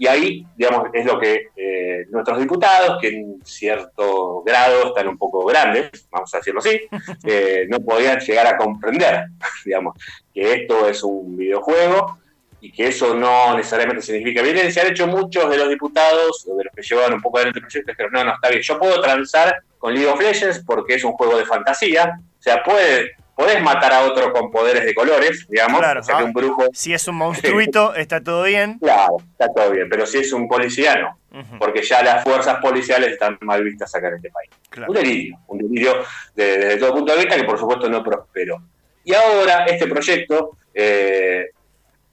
Y 0.00 0.06
ahí, 0.06 0.46
digamos, 0.56 0.88
es 0.94 1.04
lo 1.04 1.20
que 1.20 1.48
eh, 1.54 2.06
nuestros 2.08 2.38
diputados, 2.38 2.96
que 3.02 3.08
en 3.08 3.38
cierto 3.44 4.42
grado 4.42 4.86
están 4.86 5.08
un 5.08 5.18
poco 5.18 5.44
grandes, 5.44 5.90
vamos 6.10 6.32
a 6.32 6.38
decirlo 6.38 6.60
así, 6.60 6.80
eh, 7.24 7.66
no 7.68 7.80
podían 7.80 8.18
llegar 8.18 8.46
a 8.46 8.56
comprender, 8.56 9.26
digamos, 9.66 9.94
que 10.32 10.54
esto 10.54 10.88
es 10.88 11.02
un 11.02 11.36
videojuego 11.36 12.18
y 12.62 12.72
que 12.72 12.88
eso 12.88 13.14
no 13.14 13.54
necesariamente 13.54 14.00
significa 14.00 14.40
violencia. 14.40 14.84
De 14.84 14.88
hecho, 14.88 15.06
muchos 15.06 15.50
de 15.50 15.58
los 15.58 15.68
diputados, 15.68 16.46
de 16.46 16.64
los 16.64 16.74
que 16.74 16.80
llevaban 16.80 17.12
un 17.12 17.20
poco 17.20 17.36
adelante 17.36 17.58
el 17.58 17.66
proyecto, 17.66 17.92
dijeron, 17.92 18.12
no, 18.14 18.24
no, 18.24 18.34
está 18.36 18.48
bien, 18.48 18.62
yo 18.62 18.78
puedo 18.78 19.02
transar 19.02 19.62
con 19.76 19.92
League 19.92 20.08
of 20.08 20.18
Legends 20.18 20.64
porque 20.64 20.94
es 20.94 21.04
un 21.04 21.12
juego 21.12 21.36
de 21.36 21.44
fantasía, 21.44 22.18
o 22.38 22.42
sea, 22.42 22.62
puede 22.62 23.16
podés 23.40 23.62
matar 23.62 23.90
a 23.94 24.02
otro 24.02 24.34
con 24.34 24.50
poderes 24.50 24.84
de 24.84 24.94
colores, 24.94 25.46
digamos. 25.48 25.80
Claro, 25.80 26.02
o 26.02 26.24
un 26.24 26.32
brujo. 26.34 26.68
Si 26.74 26.92
es 26.92 27.08
un 27.08 27.14
monstruito, 27.16 27.94
está 27.96 28.22
todo 28.22 28.42
bien. 28.42 28.78
Claro, 28.78 29.16
está 29.32 29.50
todo 29.50 29.70
bien. 29.70 29.88
Pero 29.88 30.06
si 30.06 30.18
es 30.18 30.30
un 30.34 30.46
policía, 30.46 30.94
no. 30.96 31.18
Porque 31.58 31.82
ya 31.82 32.02
las 32.02 32.22
fuerzas 32.22 32.60
policiales 32.60 33.12
están 33.12 33.38
mal 33.40 33.64
vistas 33.64 33.94
acá 33.94 34.08
en 34.08 34.16
este 34.16 34.30
país. 34.30 34.50
Un 34.86 34.94
delirio, 34.94 35.38
un 35.46 35.58
delirio 35.58 36.04
desde 36.34 36.76
todo 36.76 36.92
punto 36.92 37.12
de 37.12 37.18
vista 37.20 37.36
que 37.36 37.44
por 37.44 37.58
supuesto 37.58 37.88
no 37.88 38.04
prosperó. 38.04 38.60
Y 39.04 39.14
ahora 39.14 39.64
este 39.64 39.86
proyecto 39.86 40.58
eh, 40.74 41.50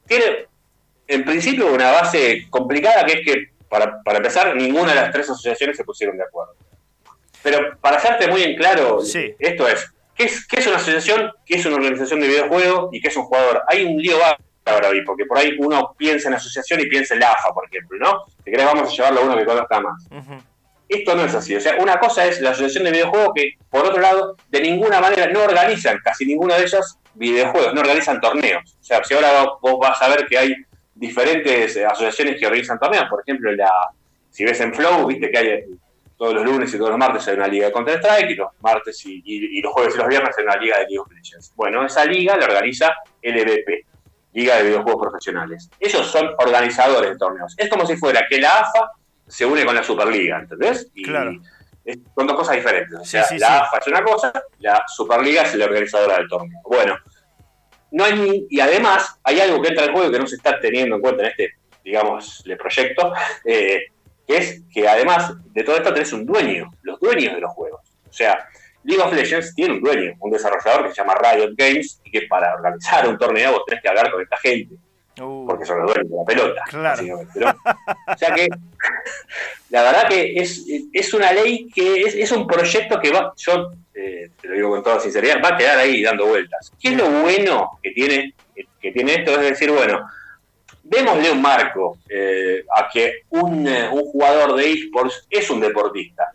tiene 0.05 0.47
en 1.07 1.25
principio 1.25 1.73
una 1.73 1.91
base 1.91 2.47
complicada 2.49 3.05
que 3.05 3.13
es 3.13 3.25
que, 3.25 3.51
para, 3.67 4.01
para 4.03 4.17
empezar, 4.17 4.55
ninguna 4.55 4.93
de 4.93 5.01
las 5.01 5.11
tres 5.11 5.29
asociaciones 5.29 5.75
se 5.75 5.83
pusieron 5.83 6.15
de 6.15 6.23
acuerdo. 6.23 6.55
Pero 7.43 7.77
para 7.81 7.97
hacerte 7.97 8.27
muy 8.29 8.43
en 8.43 8.55
claro, 8.55 8.99
esto 9.39 9.67
es, 10.25 10.47
¿Qué 10.47 10.59
es, 10.59 10.67
una 10.67 10.77
asociación? 10.77 11.31
¿Qué 11.45 11.55
es 11.55 11.65
una 11.65 11.75
organización 11.75 12.19
de 12.19 12.27
videojuegos? 12.27 12.89
¿Y 12.91 13.01
qué 13.01 13.07
es 13.07 13.17
un 13.17 13.23
jugador? 13.23 13.63
Hay 13.67 13.83
un 13.83 13.97
lío 13.97 14.17
ahora 14.65 14.89
hoy, 14.89 15.03
porque 15.03 15.25
por 15.25 15.37
ahí 15.37 15.55
uno 15.59 15.95
piensa 15.97 16.27
en 16.27 16.35
asociación 16.35 16.81
y 16.81 16.87
piensa 16.87 17.13
en 17.13 17.21
la 17.21 17.31
AFA, 17.31 17.53
por 17.53 17.65
ejemplo, 17.65 17.97
¿no? 17.99 18.25
Si 18.43 18.51
querés 18.51 18.65
vamos 18.65 18.89
a 18.89 18.95
llevarlo 18.95 19.21
a 19.21 19.23
uno 19.23 19.37
que 19.37 19.45
conozca 19.45 19.79
más. 19.79 20.07
Esto 20.89 21.15
no 21.15 21.25
es 21.25 21.35
así. 21.35 21.55
O 21.55 21.61
sea, 21.61 21.75
una 21.79 21.99
cosa 21.99 22.25
es 22.25 22.39
la 22.41 22.51
asociación 22.51 22.85
de 22.85 22.91
videojuegos 22.91 23.31
que, 23.35 23.53
por 23.69 23.85
otro 23.85 24.01
lado, 24.01 24.35
de 24.49 24.61
ninguna 24.61 25.01
manera 25.01 25.27
no 25.27 25.43
organizan, 25.43 25.99
casi 26.03 26.25
ninguna 26.25 26.55
de 26.55 26.63
ellas, 26.63 26.97
videojuegos, 27.13 27.73
no 27.73 27.81
organizan 27.81 28.21
torneos. 28.21 28.77
O 28.79 28.83
sea, 28.83 29.03
si 29.03 29.13
ahora 29.13 29.45
vos 29.61 29.79
vas 29.79 30.01
a 30.01 30.09
ver 30.09 30.25
que 30.27 30.37
hay 30.37 30.55
diferentes 30.95 31.77
asociaciones 31.77 32.39
que 32.39 32.45
organizan 32.45 32.79
torneos, 32.79 33.05
por 33.09 33.21
ejemplo, 33.21 33.51
la 33.51 33.71
si 34.37 34.43
ves 34.43 34.59
en 34.61 34.71
Flow, 34.71 35.07
viste 35.07 35.31
que 35.31 35.37
hay 35.37 35.63
todos 36.17 36.33
los 36.33 36.43
lunes 36.43 36.73
y 36.73 36.77
todos 36.77 36.89
los 36.89 36.99
martes 36.99 37.27
hay 37.27 37.35
una 37.35 37.47
liga 37.47 37.67
de 37.67 37.71
Counter-Strike 37.71 38.31
y 38.31 38.35
los 38.35 38.49
martes 38.59 39.03
y, 39.05 39.61
los 39.61 39.71
jueves 39.71 39.93
y 39.95 39.97
los 39.99 40.07
viernes 40.07 40.35
hay 40.37 40.43
una 40.43 40.57
liga 40.57 40.77
de 40.77 40.83
League 40.83 40.99
of 40.99 41.11
Legends. 41.11 41.53
Bueno, 41.55 41.85
esa 41.85 42.05
liga 42.05 42.35
la 42.35 42.45
organiza 42.45 42.93
LVP, 43.21 43.85
Liga 44.33 44.57
de 44.57 44.63
Videojuegos 44.63 45.01
Profesionales. 45.09 45.69
Ellos 45.79 46.07
son 46.07 46.29
organizadores 46.39 47.11
de 47.11 47.17
torneos. 47.17 47.53
Es 47.57 47.69
como 47.69 47.85
si 47.85 47.95
fuera 47.97 48.25
que 48.27 48.41
la 48.41 48.59
AFA 48.59 48.91
se 49.27 49.45
une 49.45 49.63
con 49.63 49.75
la 49.75 49.83
Superliga, 49.83 50.39
¿entendés? 50.39 50.89
Y 50.95 51.03
claro. 51.03 51.39
son 52.15 52.27
dos 52.27 52.35
cosas 52.35 52.55
diferentes. 52.55 52.99
O 52.99 53.05
sea, 53.05 53.25
la 53.37 53.59
AFA 53.59 53.77
es 53.77 53.87
una 53.87 54.03
cosa, 54.03 54.33
la 54.59 54.83
Superliga 54.87 55.43
es 55.43 55.53
la 55.53 55.65
organizadora 55.65 56.17
del 56.17 56.27
torneo. 56.27 56.59
Bueno, 56.63 56.97
no 57.91 58.03
hay 58.03 58.47
y 58.49 58.59
además 58.59 59.19
hay 59.23 59.39
algo 59.39 59.61
que 59.61 59.69
entra 59.69 59.85
en 59.85 59.93
juego 59.93 60.11
que 60.11 60.19
no 60.19 60.27
se 60.27 60.35
está 60.35 60.59
teniendo 60.59 60.95
en 60.95 61.01
cuenta 61.01 61.23
en 61.23 61.29
este, 61.29 61.51
digamos, 61.83 62.43
el 62.45 62.57
proyecto. 62.57 63.13
Eh, 63.45 63.91
es 64.27 64.61
que 64.71 64.87
además 64.87 65.33
de 65.53 65.63
todo 65.63 65.77
esto 65.77 65.93
tenés 65.93 66.11
un 66.13 66.25
dueño, 66.25 66.69
los 66.83 66.99
dueños 66.99 67.33
de 67.33 67.41
los 67.41 67.51
juegos. 67.53 67.81
O 68.09 68.13
sea, 68.13 68.47
League 68.83 69.01
of 69.01 69.13
Legends 69.13 69.55
tiene 69.55 69.75
un 69.75 69.81
dueño, 69.81 70.13
un 70.19 70.31
desarrollador 70.31 70.83
que 70.83 70.89
se 70.89 71.01
llama 71.01 71.15
Riot 71.15 71.53
Games, 71.57 72.01
y 72.03 72.11
que 72.11 72.21
para 72.27 72.53
organizar 72.53 73.07
un 73.07 73.17
torneo 73.17 73.53
vos 73.53 73.65
tenés 73.65 73.81
que 73.81 73.89
hablar 73.89 74.11
con 74.11 74.21
esta 74.21 74.37
gente. 74.37 74.75
Uh. 75.19 75.47
porque 75.47 75.65
son 75.65 75.79
los 75.79 75.91
dueños 75.91 76.11
de 76.11 76.15
la 76.15 76.25
pelota, 76.25 76.61
claro. 76.69 77.03
o 77.03 78.17
sea 78.17 78.35
que, 78.35 78.47
la 79.71 79.81
verdad 79.81 80.07
que 80.07 80.39
es, 80.39 80.63
es 80.93 81.13
una 81.15 81.31
ley 81.33 81.67
que 81.73 82.01
es, 82.01 82.31
un 82.31 82.45
proyecto 82.45 82.99
que 82.99 83.09
va, 83.09 83.33
yo 83.35 83.71
eh, 83.95 84.29
te 84.39 84.47
lo 84.47 84.53
digo 84.53 84.69
con 84.69 84.83
toda 84.83 84.99
sinceridad, 84.99 85.41
va 85.43 85.55
a 85.55 85.57
quedar 85.57 85.79
ahí 85.79 86.03
dando 86.03 86.27
vueltas. 86.27 86.71
¿Qué 86.79 86.89
es 86.89 86.97
lo 86.97 87.09
bueno 87.09 87.79
que 87.81 87.91
tiene, 87.91 88.35
que 88.79 88.91
tiene 88.91 89.15
esto? 89.15 89.31
Es 89.31 89.49
decir, 89.49 89.71
bueno, 89.71 90.07
démosle 90.89 91.31
un 91.31 91.41
marco 91.41 91.97
eh, 92.09 92.63
a 92.75 92.87
que 92.89 93.23
un, 93.29 93.67
eh, 93.67 93.89
un, 93.91 94.05
jugador 94.05 94.55
de 94.55 94.71
esports 94.71 95.27
es 95.29 95.49
un 95.49 95.59
deportista. 95.59 96.31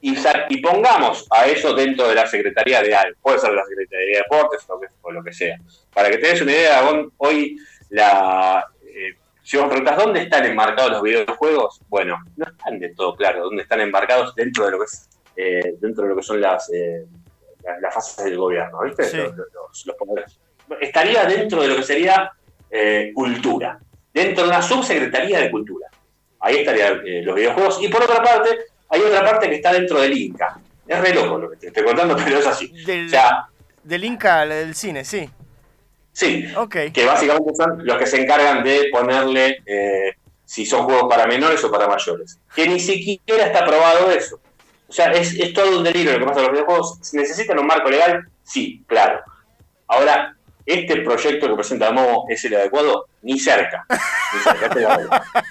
y, 0.00 0.16
y, 0.48 0.56
pongamos 0.60 1.26
a 1.30 1.46
eso 1.46 1.74
dentro 1.74 2.08
de 2.08 2.14
la 2.14 2.26
Secretaría 2.26 2.82
de 2.82 2.94
algo, 2.94 3.16
puede 3.20 3.38
ser 3.38 3.52
la 3.52 3.64
Secretaría 3.64 4.06
de 4.06 4.16
Deportes 4.18 4.64
o, 4.68 4.80
o 5.02 5.12
lo 5.12 5.24
que 5.24 5.32
sea. 5.32 5.58
Para 5.92 6.10
que 6.10 6.18
tengas 6.18 6.40
una 6.42 6.52
idea, 6.52 6.82
hoy 7.16 7.56
la, 7.90 8.64
eh, 8.86 9.14
si 9.42 9.56
vos 9.56 9.66
preguntas 9.66 9.96
dónde 9.96 10.22
están 10.22 10.44
enmarcados 10.44 10.92
los 10.92 11.02
videojuegos, 11.02 11.80
bueno, 11.88 12.18
no 12.36 12.46
están 12.46 12.78
de 12.78 12.94
todo 12.94 13.16
claro, 13.16 13.44
dónde 13.44 13.62
están 13.62 13.80
embarcados 13.80 14.34
dentro 14.34 14.66
de 14.66 14.70
lo 14.70 14.78
que 14.78 14.84
es 14.84 15.08
dentro 15.80 16.04
de 16.04 16.10
lo 16.10 16.16
que 16.16 16.22
son 16.22 16.40
las, 16.40 16.70
las, 17.80 17.92
fases 17.92 18.24
del 18.24 18.38
gobierno, 18.38 18.82
¿viste? 18.84 19.02
Estaría 20.80 21.24
dentro 21.24 21.60
de 21.60 21.68
lo 21.68 21.76
que 21.76 21.82
sería 21.82 22.32
eh, 22.70 23.12
cultura, 23.14 23.78
dentro 24.12 24.44
de 24.44 24.50
una 24.50 24.62
subsecretaría 24.62 25.40
de 25.40 25.50
cultura. 25.50 25.88
Ahí 26.40 26.56
estarían 26.56 27.00
eh, 27.06 27.22
los 27.22 27.34
videojuegos. 27.34 27.82
Y 27.82 27.88
por 27.88 28.02
otra 28.02 28.22
parte, 28.22 28.50
hay 28.88 29.00
otra 29.00 29.24
parte 29.24 29.48
que 29.48 29.56
está 29.56 29.72
dentro 29.72 30.00
del 30.00 30.16
Inca. 30.16 30.60
Es 30.86 31.00
re 31.00 31.14
loco 31.14 31.38
lo 31.38 31.50
que 31.50 31.56
te 31.56 31.66
estoy 31.68 31.84
contando, 31.84 32.16
pero 32.24 32.38
es 32.38 32.46
así. 32.46 32.68
Del, 32.84 33.10
del 33.82 34.04
Inca, 34.04 34.46
del 34.46 34.74
cine, 34.74 35.04
sí. 35.04 35.28
Sí, 36.12 36.46
okay. 36.56 36.92
que 36.92 37.04
básicamente 37.04 37.52
son 37.56 37.84
los 37.84 37.96
que 37.96 38.06
se 38.06 38.22
encargan 38.22 38.62
de 38.62 38.88
ponerle 38.92 39.58
eh, 39.66 40.12
si 40.44 40.64
son 40.64 40.84
juegos 40.84 41.06
para 41.08 41.26
menores 41.26 41.62
o 41.64 41.70
para 41.70 41.88
mayores. 41.88 42.38
Que 42.54 42.68
ni 42.68 42.78
siquiera 42.78 43.46
está 43.46 43.60
aprobado 43.60 44.12
eso. 44.12 44.38
O 44.86 44.92
sea, 44.92 45.10
es, 45.10 45.34
es 45.34 45.52
todo 45.52 45.78
un 45.78 45.82
delirio 45.82 46.12
lo 46.12 46.18
que 46.20 46.24
pasa 46.26 46.34
con 46.36 46.44
los 46.44 46.52
videojuegos. 46.52 47.14
¿Necesitan 47.14 47.58
un 47.58 47.66
marco 47.66 47.90
legal? 47.90 48.28
Sí, 48.44 48.84
claro. 48.86 49.22
Ahora, 49.88 50.36
este 50.66 51.00
proyecto 51.02 51.48
que 51.48 51.54
presenta 51.54 51.92
Momo 51.92 52.26
es 52.28 52.44
el 52.44 52.54
adecuado, 52.54 53.06
ni 53.22 53.38
cerca. 53.38 53.86
Ni 53.88 54.40
cerca 54.40 54.74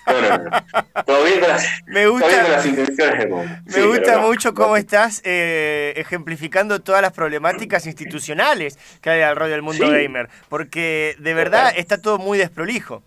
no, 0.08 0.22
no, 0.22 0.38
no. 0.38 1.04
Todo 1.06 1.24
bien 1.24 1.40
con 1.40 1.50
las, 1.50 1.66
me 1.86 2.08
gusta, 2.08 2.50
las 2.50 2.66
intenciones 2.66 3.20
de 3.20 3.28
Momo. 3.28 3.62
Me 3.66 3.86
gusta 3.86 4.20
mucho 4.20 4.54
cómo 4.54 4.78
estás 4.78 5.22
eh, 5.24 5.94
ejemplificando 5.98 6.82
todas 6.82 7.02
las 7.02 7.14
problemáticas 7.14 7.86
institucionales 7.86 8.80
que 9.02 9.10
hay 9.10 9.22
alrededor 9.22 9.52
del 9.52 9.62
mundo 9.62 9.90
gamer, 9.90 10.30
porque 10.50 11.16
de 11.20 11.34
verdad 11.34 11.74
está 11.76 12.02
todo 12.02 12.18
muy 12.18 12.38
desprolijo. 12.38 13.04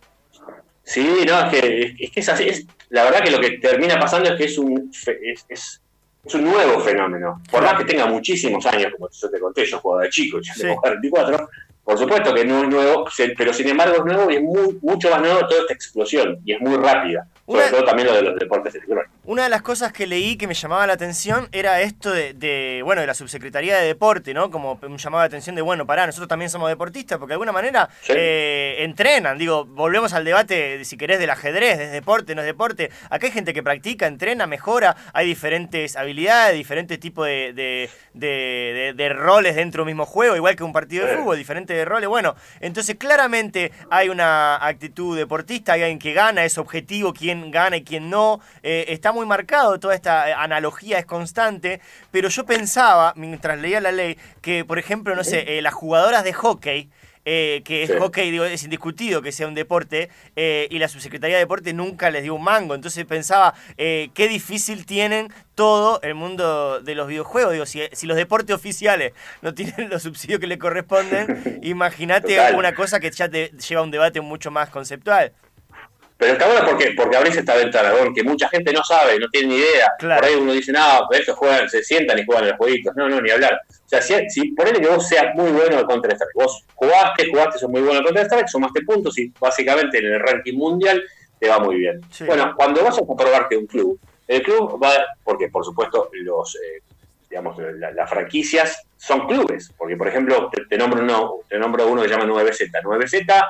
Sí, 0.84 1.25
no, 1.26 1.46
es 1.46 1.50
que 1.50 1.96
es, 1.98 2.10
que 2.12 2.20
es 2.20 2.28
así. 2.28 2.48
Es, 2.48 2.66
la 2.90 3.02
verdad 3.02 3.25
que 3.25 3.30
lo 3.32 3.40
que 3.40 3.58
termina 3.58 3.98
pasando 3.98 4.30
es 4.30 4.36
que 4.36 4.44
es 4.44 4.56
un, 4.56 4.88
es, 4.92 5.44
es, 5.48 5.82
es 6.25 6.34
un 6.34 6.44
nuevo 6.44 6.80
fenómeno. 6.80 7.42
Por 7.50 7.62
más 7.62 7.75
que 7.75 7.84
tenga 7.84 8.06
muchísimos 8.06 8.64
años, 8.66 8.92
como 8.92 9.08
yo 9.10 9.30
te 9.30 9.40
conté, 9.40 9.64
yo 9.66 9.78
jugaba 9.78 10.04
de 10.04 10.10
chico, 10.10 10.38
yo 10.40 10.52
tengo 10.60 10.80
44, 10.80 11.48
por 11.87 11.97
supuesto 11.97 12.35
que 12.35 12.45
no 12.45 12.64
es 12.64 12.69
nuevo, 12.69 13.05
pero 13.38 13.52
sin 13.52 13.69
embargo 13.69 13.99
es 13.99 14.05
nuevo 14.05 14.28
y 14.28 14.35
es 14.35 14.43
mucho 14.43 15.09
más 15.09 15.21
nuevo 15.21 15.47
toda 15.47 15.61
esta 15.61 15.73
explosión 15.73 16.37
y 16.45 16.52
es 16.52 16.61
muy 16.61 16.75
rápida. 16.75 17.28
Sobre 17.47 17.69
todo 17.71 17.85
también 17.85 18.09
lo 18.09 18.14
de 18.14 18.23
los 18.23 18.37
deportes 18.37 18.75
electrónicos. 18.75 19.15
Una 19.26 19.42
de 19.42 19.49
las 19.49 19.62
cosas 19.62 19.92
que 19.92 20.06
leí 20.06 20.37
que 20.37 20.47
me 20.47 20.54
llamaba 20.54 20.87
la 20.87 20.92
atención 20.92 21.49
era 21.50 21.80
esto 21.80 22.12
de, 22.12 22.80
bueno, 22.85 23.00
de 23.00 23.09
la 23.09 23.14
subsecretaría 23.14 23.76
de 23.76 23.85
deporte, 23.85 24.33
¿no? 24.33 24.52
Como 24.52 24.78
me 24.80 24.99
llamaba 24.99 25.25
la 25.25 25.26
atención 25.26 25.56
de, 25.56 25.62
bueno, 25.62 25.85
pará, 25.85 26.06
nosotros 26.06 26.28
también 26.28 26.49
somos 26.49 26.68
deportistas, 26.68 27.18
porque 27.18 27.30
de 27.30 27.35
alguna 27.35 27.50
manera 27.50 27.88
eh, 28.06 28.76
entrenan. 28.78 29.37
Digo, 29.37 29.64
volvemos 29.64 30.12
al 30.12 30.25
debate, 30.25 30.85
si 30.85 30.97
querés, 30.97 31.18
del 31.18 31.30
ajedrez, 31.30 31.76
¿es 31.80 31.90
deporte, 31.90 32.37
no 32.37 32.42
es 32.42 32.47
deporte? 32.47 32.92
Acá 33.11 33.26
hay 33.26 33.33
gente 33.33 33.52
que 33.52 33.64
practica, 33.64 34.06
entrena, 34.06 34.47
mejora, 34.47 34.97
hay 35.12 35.26
diferentes 35.26 35.97
habilidades, 35.97 36.54
diferentes 36.54 37.00
tipos 37.00 37.26
de, 37.26 37.90
de, 38.14 39.09
roles 39.12 39.56
dentro 39.56 39.83
del 39.83 39.87
mismo 39.87 40.06
juego, 40.06 40.37
igual 40.37 40.54
que 40.54 40.62
un 40.62 40.73
partido 40.73 41.04
de 41.04 41.16
fútbol, 41.16 41.37
diferentes 41.37 41.85
roles. 41.85 42.09
Bueno, 42.09 42.37
entonces 42.61 42.95
claramente 42.95 43.73
hay 43.90 44.09
una 44.09 44.64
actitud 44.64 45.16
deportista, 45.16 45.73
hay 45.73 45.83
alguien 45.83 45.99
que 45.99 46.12
gana, 46.12 46.45
es 46.45 46.59
objetivo, 46.59 47.12
quién 47.12 47.50
gana 47.50 47.78
y 47.78 47.83
quién 47.83 48.09
no. 48.09 48.40
Eh, 48.62 48.85
está 48.88 49.15
muy 49.16 49.26
marcado, 49.26 49.80
toda 49.80 49.94
esta 49.94 50.28
eh, 50.28 50.35
analogía 50.35 50.99
es 50.99 51.06
constante, 51.06 51.80
pero 52.11 52.28
yo 52.28 52.44
pensaba, 52.44 53.12
mientras 53.16 53.58
leía 53.58 53.80
la 53.80 53.92
ley, 53.92 54.18
que 54.42 54.64
por 54.64 54.78
ejemplo, 54.78 55.16
no 55.16 55.25
sé, 55.25 55.58
eh, 55.58 55.62
las 55.62 55.75
jugadoras 55.75 56.23
de 56.23 56.32
hockey, 56.32 56.90
que 57.25 57.82
es 57.82 57.90
hockey, 57.99 58.30
digo, 58.30 58.44
es 58.44 58.62
indiscutido 58.62 59.20
que 59.20 59.32
sea 59.32 59.49
un 59.49 59.54
deporte, 59.54 60.11
y 60.37 60.78
la 60.78 60.87
subsecretaría 60.87 61.38
de 61.38 61.42
deporte 61.42 61.73
nunca 61.73 62.08
les 62.08 62.23
dio 62.23 62.37
un 62.37 62.44
mango. 62.44 62.76
Entonces 62.76 63.04
pensaba, 63.04 63.52
qué 63.76 64.28
difícil 64.30 64.87
tienen 64.87 65.32
todo 65.56 66.00
el 66.02 66.14
mundo 66.14 66.78
de 66.78 66.94
los 66.94 67.08
videojuegos. 67.08 67.52
Digo, 67.52 67.66
si, 67.66 67.82
si, 67.90 68.06
los 68.06 68.16
deportes 68.16 68.54
oficiales 68.54 69.12
no 69.42 69.54
tienen 69.54 69.90
los 69.90 70.04
subsidios 70.04 70.38
que 70.38 70.46
le 70.46 70.56
corresponden, 70.56 71.58
imagínate 71.64 72.38
una 72.54 72.76
cosa 72.76 73.00
que 73.00 73.11
ya 73.11 73.28
te 73.28 73.49
lleva 73.49 73.80
a 73.80 73.85
un 73.85 73.90
debate 73.90 74.20
mucho 74.20 74.52
más 74.52 74.68
conceptual. 74.70 75.32
Pero 76.18 76.32
está 76.32 76.46
bueno 76.46 76.64
porque, 76.66 76.94
porque 76.96 77.16
abrís 77.16 77.37
esta 77.37 77.54
ventana, 77.56 77.92
que 78.14 78.23
mucha 78.23 78.49
gente 78.49 78.73
no 78.73 78.82
sabe, 78.82 79.18
no 79.18 79.28
tiene 79.28 79.49
ni 79.49 79.56
idea. 79.56 79.92
Por 79.99 80.25
ahí 80.25 80.35
uno 80.35 80.52
dice, 80.52 80.73
no, 80.73 80.80
estos 81.11 81.37
juegan, 81.37 81.68
se 81.68 81.82
sientan 81.82 82.18
y 82.18 82.25
juegan 82.25 82.49
los 82.49 82.56
jueguitos. 82.56 82.96
No, 82.96 83.08
no, 83.08 83.20
ni 83.20 83.30
hablar. 83.30 83.61
O 83.68 83.88
sea, 83.88 84.00
si, 84.00 84.14
si 84.30 84.52
ponele 84.52 84.80
que 84.80 84.88
vos 84.88 85.06
seas 85.06 85.35
muy 85.35 85.50
bueno 85.50 85.78
en 85.78 85.87
Counter-Strike, 85.87 86.35
vos 86.35 86.64
jugaste, 86.75 87.30
jugaste, 87.30 87.58
sos 87.58 87.70
muy 87.70 87.82
bueno 87.82 87.99
en 87.99 88.04
Counter-Strike, 88.04 88.49
sumaste 88.49 88.80
puntos 88.82 89.18
y 89.18 89.30
básicamente 89.38 89.99
en 89.99 90.06
el 90.06 90.20
ranking 90.20 90.56
mundial 90.56 91.02
te 91.38 91.49
va 91.49 91.58
muy 91.58 91.76
bien. 91.76 92.00
Bueno, 92.26 92.54
cuando 92.56 92.82
vas 92.82 92.99
a 92.99 93.04
comprobarte 93.04 93.56
un 93.56 93.66
club, 93.66 94.00
el 94.26 94.42
club 94.42 94.82
va, 94.82 94.92
porque 95.23 95.49
por 95.49 95.64
supuesto 95.64 96.11
los, 96.12 96.56
eh, 96.56 96.82
digamos, 97.28 97.56
las 97.58 98.08
franquicias 98.08 98.82
son 98.96 99.26
clubes, 99.26 99.73
porque 99.76 99.96
por 99.96 100.08
ejemplo, 100.08 100.50
te, 100.68 100.78
nombro 100.78 101.02
uno, 101.02 101.35
te 101.49 101.58
nombro 101.58 101.87
uno 101.87 102.02
que 102.02 102.08
se 102.08 102.14
llama 102.14 102.32
9Z. 102.32 102.70
9Z 102.82 103.44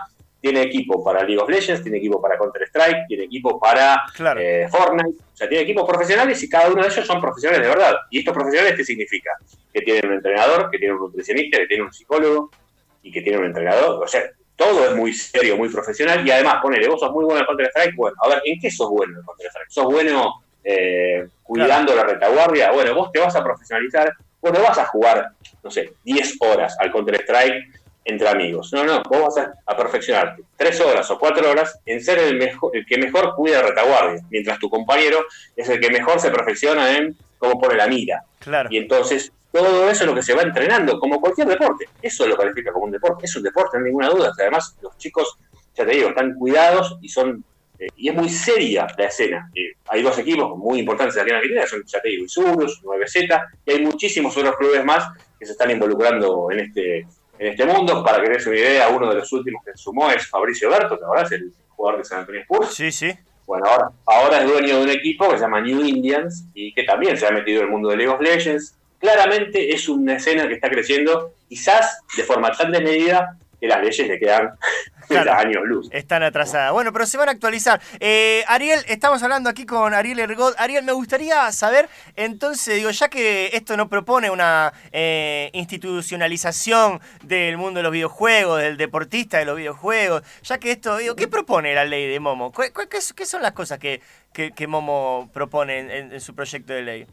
tiene 0.47 0.63
equipo 0.63 1.03
para 1.03 1.25
League 1.25 1.43
of 1.43 1.49
Legends, 1.49 1.83
tiene 1.83 1.99
equipo 1.99 2.23
para 2.23 2.39
Counter-Strike, 2.39 3.09
tiene 3.09 3.25
equipo 3.25 3.59
para 3.59 4.05
eh, 4.39 4.69
Fortnite, 4.71 5.19
o 5.33 5.37
sea, 5.37 5.49
tiene 5.49 5.65
equipos 5.65 5.85
profesionales 5.89 6.41
y 6.41 6.49
cada 6.49 6.71
uno 6.71 6.83
de 6.83 6.89
ellos 6.89 7.05
son 7.05 7.21
profesionales 7.21 7.67
de 7.67 7.75
verdad. 7.75 7.97
¿Y 8.11 8.21
estos 8.21 8.33
profesionales 8.33 8.77
qué 8.77 8.85
significa? 8.85 9.33
Que 9.75 9.81
tienen 9.81 10.07
un 10.07 10.13
entrenador, 10.19 10.71
que 10.71 10.79
tienen 10.79 10.99
un 10.99 11.03
nutricionista, 11.03 11.59
que 11.59 11.67
tienen 11.67 11.87
un 11.87 11.93
psicólogo 11.93 12.51
y 13.03 13.11
que 13.11 13.23
tienen 13.23 13.41
un 13.41 13.47
entrenador. 13.47 14.01
O 14.01 14.07
sea, 14.07 14.23
todo 14.55 14.89
es 14.89 14.95
muy 14.95 15.13
serio, 15.13 15.57
muy 15.57 15.69
profesional 15.69 16.25
y 16.25 16.31
además, 16.31 16.59
ponele, 16.63 16.87
vos 16.87 17.01
sos 17.01 17.11
muy 17.11 17.25
bueno 17.25 17.41
en 17.41 17.47
Counter-Strike, 17.47 17.97
bueno, 17.97 18.17
a 18.23 18.29
ver, 18.29 18.43
¿en 18.45 18.61
qué 18.61 18.71
sos 18.71 18.89
bueno 18.89 19.19
en 19.19 19.25
Counter-Strike? 19.25 19.69
¿Sos 19.69 19.87
bueno 19.87 20.45
eh, 20.63 21.27
cuidando 21.43 21.93
la 21.93 22.05
retaguardia? 22.05 22.71
Bueno, 22.71 22.95
vos 22.95 23.11
te 23.11 23.19
vas 23.19 23.35
a 23.35 23.43
profesionalizar, 23.43 24.13
vos 24.41 24.53
no 24.53 24.63
vas 24.63 24.79
a 24.79 24.87
jugar, 24.87 25.31
no 25.65 25.71
sé, 25.73 25.95
10 26.05 26.37
horas 26.41 26.77
al 26.79 26.93
Counter-Strike 26.93 27.76
entre 28.07 28.29
amigos. 28.29 28.73
No, 28.73 28.85
no, 28.85 29.03
vos 29.03 29.35
vas 29.35 29.49
a, 29.67 29.77
perfeccionarte 29.77 30.43
tres 30.57 30.81
horas 30.81 31.11
o 31.11 31.19
cuatro 31.19 31.51
horas 31.51 31.79
en 31.85 32.03
ser 32.03 32.19
el, 32.19 32.37
mejor, 32.37 32.75
el 32.75 32.87
que 32.87 32.97
mejor 32.99 33.35
cuida 33.35 33.63
retaguardia, 33.63 34.23
mientras 34.31 34.59
tu 34.59 34.71
compañero 34.71 35.25
es 35.55 35.69
el 35.69 35.81
que 35.81 35.91
mejor 35.91 36.19
se 36.21 36.31
perfecciona 36.31 36.97
en 36.97 37.17
cómo 37.39 37.61
pone 37.61 37.75
la 37.75 37.89
mira. 37.89 38.23
Claro. 38.39 38.69
Y 38.73 38.79
entonces 38.79 39.33
todo 39.53 39.91
eso 39.91 40.05
es 40.05 40.09
lo 40.09 40.15
que 40.15 40.23
se 40.23 40.35
va 40.35 40.43
entrenando, 40.43 40.99
como 40.99 41.21
cualquier 41.21 41.49
deporte. 41.49 41.89
Eso 42.01 42.27
lo 42.27 42.37
califica 42.37 42.73
como 42.73 42.87
un 42.87 42.93
deporte. 42.93 43.27
Es 43.27 43.37
un 43.37 43.43
deporte, 43.43 43.77
no 43.77 43.85
hay 43.85 43.91
ninguna 43.91 44.09
duda. 44.09 44.33
Además, 44.39 44.77
los 44.81 44.97
chicos, 44.99 45.37
ya 45.75 45.85
te 45.85 45.93
digo, 45.93 46.11
están 46.11 46.35
cuidados 46.35 46.99
y 47.01 47.09
son 47.09 47.45
eh, 47.79 47.89
y 47.97 48.09
es 48.09 48.15
muy 48.15 48.29
seria 48.29 48.87
la 48.97 49.07
escena. 49.07 49.51
Eh, 49.55 49.75
hay 49.89 50.03
dos 50.03 50.19
equipos 50.19 50.57
muy 50.57 50.79
importantes 50.81 51.17
aquí 51.17 51.31
en 51.31 51.37
Argentina, 51.37 51.67
son, 51.67 51.85
ya 51.85 52.01
te 52.01 52.09
digo, 52.09 52.25
Isurus, 52.25 52.83
9Z, 52.83 53.49
y 53.67 53.71
hay 53.73 53.81
muchísimos 53.85 54.37
otros 54.37 54.57
clubes 54.57 54.85
más 54.85 55.09
que 55.39 55.47
se 55.47 55.53
están 55.53 55.71
involucrando 55.71 56.51
en 56.51 56.61
este, 56.61 57.07
en 57.39 57.47
este 57.49 57.65
mundo. 57.65 58.03
Para 58.05 58.23
que 58.23 58.31
des 58.31 58.47
una 58.47 58.57
idea, 58.57 58.89
uno 58.89 59.09
de 59.09 59.17
los 59.17 59.33
últimos 59.33 59.65
que 59.65 59.73
se 59.73 59.79
sumó 59.79 60.11
es 60.11 60.27
Fabricio 60.29 60.71
Berto, 60.71 60.99
que 60.99 61.05
ahora 61.05 61.23
es 61.23 61.33
el 61.33 61.53
jugador 61.69 61.99
de 61.99 62.05
San 62.05 62.21
Antonio 62.21 62.41
Spurs. 62.43 62.75
Sí, 62.75 62.91
sí. 62.91 63.13
Bueno, 63.47 63.67
ahora, 63.67 63.91
ahora 64.07 64.43
es 64.43 64.49
dueño 64.49 64.79
de 64.79 64.85
un 64.85 64.91
equipo 64.91 65.29
que 65.29 65.37
se 65.37 65.43
llama 65.43 65.61
New 65.61 65.85
Indians 65.85 66.47
y 66.53 66.73
que 66.75 66.83
también 66.83 67.17
se 67.17 67.27
ha 67.27 67.31
metido 67.31 67.61
en 67.61 67.67
el 67.67 67.73
mundo 67.73 67.91
de 67.91 67.97
League 67.97 68.13
of 68.13 68.21
Legends 68.21 68.77
claramente 68.99 69.73
es 69.73 69.89
una 69.89 70.17
escena 70.17 70.49
que 70.49 70.55
está 70.55 70.69
creciendo, 70.69 71.35
quizás 71.49 72.03
de 72.17 72.23
forma 72.25 72.51
tan 72.53 72.73
desmedida 72.73 73.37
que 73.67 73.75
las 73.75 73.83
leyes 73.83 74.09
le 74.09 74.19
quedan 74.19 74.51
años 75.31 75.63
luz. 75.65 75.89
Están 75.93 76.23
atrasadas. 76.23 76.73
Bueno, 76.73 76.93
pero 76.93 77.07
se 77.07 77.17
van 77.19 77.29
a 77.29 77.33
actualizar. 77.33 77.81
Eh, 78.01 78.45
Ariel, 78.49 78.81
estamos 78.89 79.23
hablando 79.23 79.51
aquí 79.51 79.67
con 79.67 79.95
Ariel 79.95 80.19
Ergot. 80.19 80.55
Ariel, 80.59 80.85
me 80.85 80.93
gustaría 80.93 81.51
saber, 81.53 81.89
entonces, 82.17 82.77
digo, 82.77 82.91
ya 82.91 83.09
que 83.09 83.51
esto 83.53 83.77
no 83.77 83.89
propone 83.89 84.31
una 84.31 84.73
eh, 84.93 85.51
institucionalización 85.53 87.01
del 87.23 87.57
mundo 87.57 87.79
de 87.79 87.85
los 87.85 87.93
videojuegos, 87.93 88.61
del 88.61 88.77
deportista 88.77 89.39
de 89.39 89.45
los 89.45 89.57
videojuegos, 89.57 90.23
ya 90.43 90.59
que 90.59 90.73
esto, 90.73 90.97
digo, 90.97 91.17
¿qué 91.17 91.29
propone 91.29 91.75
la 91.75 91.85
ley 91.85 92.09
de 92.09 92.21
Momo? 92.21 92.53
¿Qué, 92.53 93.27
son 93.27 93.43
las 93.43 93.53
cosas 93.53 93.79
que, 93.79 94.01
que, 94.33 94.67
Momo 94.67 95.31
propone 95.33 95.99
en 95.99 96.21
su 96.21 96.35
proyecto 96.35 96.73
de 96.73 96.83
ley? 96.83 97.07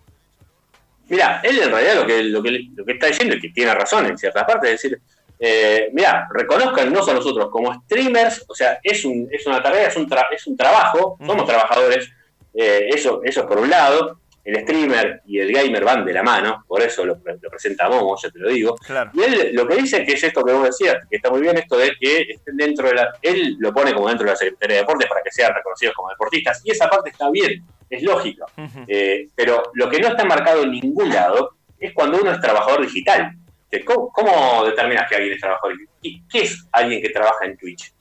Mira, 1.09 1.41
él 1.43 1.61
en 1.61 1.69
realidad 1.69 1.95
lo 1.95 2.05
que, 2.05 2.23
lo 2.23 2.41
que, 2.41 2.51
lo 2.75 2.85
que 2.85 2.93
está 2.93 3.07
diciendo 3.07 3.35
es 3.35 3.41
que 3.41 3.49
tiene 3.49 3.73
razón 3.73 4.05
en 4.05 4.17
ciertas 4.17 4.45
partes, 4.45 4.71
es 4.71 4.81
decir, 4.81 5.01
eh, 5.39 5.89
mira, 5.93 6.27
reconozcannos 6.31 7.07
a 7.09 7.13
nosotros 7.13 7.49
como 7.49 7.73
streamers, 7.83 8.45
o 8.47 8.55
sea, 8.55 8.79
es, 8.81 9.03
un, 9.05 9.27
es 9.31 9.45
una 9.45 9.61
tarea, 9.61 9.87
es 9.87 9.97
un, 9.97 10.07
es 10.31 10.47
un 10.47 10.57
trabajo, 10.57 11.17
somos 11.25 11.45
trabajadores, 11.45 12.09
eh, 12.53 12.89
eso, 12.93 13.21
eso 13.23 13.47
por 13.47 13.59
un 13.59 13.69
lado, 13.69 14.19
el 14.43 14.61
streamer 14.61 15.21
y 15.25 15.39
el 15.39 15.53
gamer 15.53 15.85
van 15.85 16.05
de 16.05 16.13
la 16.13 16.21
mano, 16.21 16.65
por 16.67 16.81
eso 16.81 17.05
lo, 17.05 17.15
lo 17.41 17.49
presenta 17.49 17.87
Momo, 17.87 18.17
ya 18.21 18.29
te 18.29 18.39
lo 18.39 18.49
digo. 18.49 18.75
Y 19.13 19.21
él 19.21 19.51
lo 19.53 19.65
que 19.65 19.75
dice 19.75 20.03
que 20.03 20.13
es 20.13 20.23
esto 20.23 20.43
que 20.43 20.51
vos 20.51 20.65
decías, 20.65 20.97
que 21.09 21.15
está 21.15 21.29
muy 21.29 21.41
bien 21.41 21.57
esto 21.57 21.77
de 21.77 21.93
que 21.99 22.21
estén 22.29 22.57
dentro 22.57 22.89
de 22.89 22.95
la. 22.95 23.13
Él 23.21 23.55
lo 23.59 23.73
pone 23.73 23.93
como 23.93 24.09
dentro 24.09 24.25
de 24.25 24.31
la 24.31 24.37
Secretaría 24.37 24.75
de 24.75 24.81
Deportes 24.81 25.07
para 25.07 25.21
que 25.21 25.31
sean 25.31 25.53
reconocidos 25.53 25.95
como 25.95 26.09
deportistas, 26.09 26.61
y 26.65 26.71
esa 26.71 26.89
parte 26.89 27.11
está 27.11 27.29
bien 27.31 27.63
es 27.89 28.03
lógica. 28.03 28.45
Eh, 28.87 29.27
pero 29.35 29.63
lo 29.73 29.89
que 29.89 29.99
no 29.99 30.09
está 30.09 30.25
marcado 30.25 30.63
en 30.63 30.71
ningún 30.71 31.09
lado 31.09 31.55
es 31.79 31.93
cuando 31.93 32.19
uno 32.19 32.31
es 32.31 32.39
trabajador 32.39 32.81
digital. 32.81 33.31
¿Cómo, 33.81 34.65
determinas 34.65 35.09
que 35.09 35.15
alguien 35.15 35.33
es 35.33 35.39
trabajador 35.39 35.77
digital? 35.77 36.27
¿Qué 36.31 36.41
es 36.41 36.65
alguien 36.71 37.01
que 37.01 37.09
trabaja 37.09 37.45
en 37.45 37.57
Twitch 37.57 37.93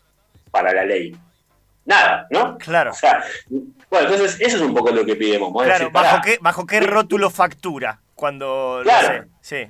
para 0.50 0.72
la 0.72 0.84
ley? 0.84 1.16
Nada, 1.84 2.26
¿no? 2.30 2.58
Claro. 2.58 2.92
bueno, 3.90 4.08
entonces 4.08 4.40
eso 4.40 4.56
es 4.56 4.62
un 4.62 4.74
poco 4.74 4.90
lo 4.90 5.04
que 5.04 5.16
pidemos. 5.16 5.52
Claro, 5.64 5.90
¿bajo, 5.90 6.22
qué, 6.22 6.38
¿bajo 6.40 6.66
qué 6.66 6.80
rótulo 6.80 7.30
factura? 7.30 8.00
Cuando 8.14 8.80
claro. 8.84 9.24
sí. 9.40 9.68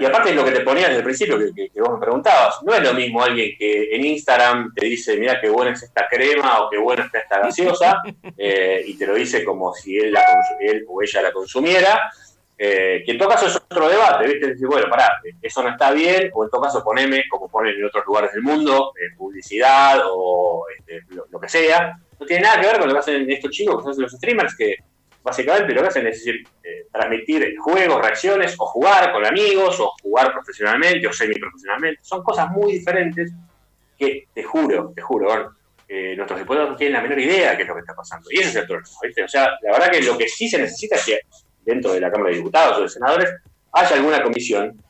Y 0.00 0.04
aparte 0.04 0.30
es 0.30 0.36
lo 0.36 0.44
que 0.44 0.52
te 0.52 0.60
ponía 0.60 0.86
desde 0.86 0.98
el 0.98 1.04
principio, 1.04 1.36
que, 1.36 1.80
vos 1.80 1.94
me 1.94 1.98
preguntabas, 1.98 2.62
no 2.62 2.74
es 2.74 2.82
lo 2.82 2.94
mismo 2.94 3.22
alguien 3.24 3.56
que 3.58 3.94
en 3.94 4.04
Instagram 4.04 4.72
te 4.72 4.86
dice, 4.86 5.16
mira 5.16 5.40
qué 5.40 5.48
buena 5.48 5.72
es 5.72 5.82
esta 5.82 6.06
crema 6.08 6.60
o 6.60 6.70
qué 6.70 6.78
buena 6.78 7.04
está 7.04 7.18
esta 7.18 7.40
gaseosa, 7.40 8.00
eh, 8.38 8.84
y 8.86 8.96
te 8.96 9.06
lo 9.06 9.14
dice 9.14 9.44
como 9.44 9.74
si 9.74 9.98
él, 9.98 10.12
la 10.12 10.24
él 10.60 10.84
o 10.88 11.02
ella 11.02 11.22
la 11.22 11.32
consumiera, 11.32 12.12
eh, 12.56 13.02
que 13.04 13.12
en 13.12 13.18
todo 13.18 13.28
caso 13.28 13.46
es 13.46 13.56
otro 13.56 13.88
debate, 13.88 14.28
¿viste? 14.28 14.48
Decir, 14.48 14.66
bueno, 14.66 14.86
pará, 14.88 15.20
eso 15.42 15.62
no 15.62 15.70
está 15.70 15.90
bien, 15.90 16.30
o 16.32 16.44
en 16.44 16.50
todo 16.50 16.62
caso 16.62 16.84
poneme, 16.84 17.24
como 17.28 17.48
ponen 17.48 17.74
en 17.74 17.84
otros 17.84 18.04
lugares 18.06 18.32
del 18.32 18.42
mundo, 18.42 18.92
eh, 18.96 19.14
publicidad 19.16 20.00
o 20.10 20.64
este, 20.76 21.02
lo, 21.10 21.40
que 21.40 21.48
sea. 21.48 21.98
No 22.18 22.26
tiene 22.26 22.42
nada 22.42 22.60
que 22.60 22.66
ver 22.68 22.78
con 22.78 22.88
lo 22.88 22.94
que 22.94 23.00
hacen 23.00 23.28
estos 23.28 23.50
chicos, 23.50 23.76
que 23.84 23.92
son 23.92 24.02
los 24.02 24.12
streamers, 24.12 24.56
que 24.56 24.76
básicamente 25.22 25.74
lo 25.74 25.82
que 25.82 25.88
hacen 25.88 26.06
es 26.06 26.18
decir, 26.18 26.46
eh, 26.62 26.86
transmitir 26.92 27.56
juegos, 27.58 28.00
reacciones, 28.00 28.54
o 28.56 28.66
jugar 28.66 29.10
con 29.10 29.26
amigos, 29.26 29.80
o 29.80 29.92
jugar 30.00 30.32
profesionalmente, 30.32 31.08
o 31.08 31.12
semi-profesionalmente. 31.12 32.00
Son 32.04 32.22
cosas 32.22 32.50
muy 32.50 32.74
diferentes 32.74 33.32
que, 33.98 34.28
te 34.32 34.44
juro, 34.44 34.92
te 34.94 35.02
juro, 35.02 35.54
eh, 35.88 36.14
nuestros 36.16 36.38
diputados 36.38 36.70
no 36.70 36.76
tienen 36.76 36.94
la 36.94 37.02
menor 37.02 37.18
idea 37.18 37.50
de 37.50 37.56
qué 37.56 37.62
es 37.62 37.68
lo 37.68 37.74
que 37.74 37.80
está 37.80 37.94
pasando. 37.94 38.30
Y 38.30 38.38
ese 38.38 38.50
es 38.50 38.56
el 38.56 38.66
problema, 38.66 38.88
¿viste? 39.02 39.24
O 39.24 39.28
sea, 39.28 39.48
la 39.60 39.72
verdad 39.72 39.90
que 39.90 40.02
lo 40.02 40.16
que 40.16 40.28
sí 40.28 40.48
se 40.48 40.58
necesita 40.58 40.96
es 40.96 41.04
que 41.04 41.20
dentro 41.64 41.92
de 41.92 42.00
la 42.00 42.10
Cámara 42.10 42.30
de 42.30 42.36
Diputados 42.36 42.78
o 42.78 42.82
de 42.82 42.88
Senadores 42.88 43.30
haya 43.72 43.96
alguna 43.96 44.22
comisión, 44.22 44.80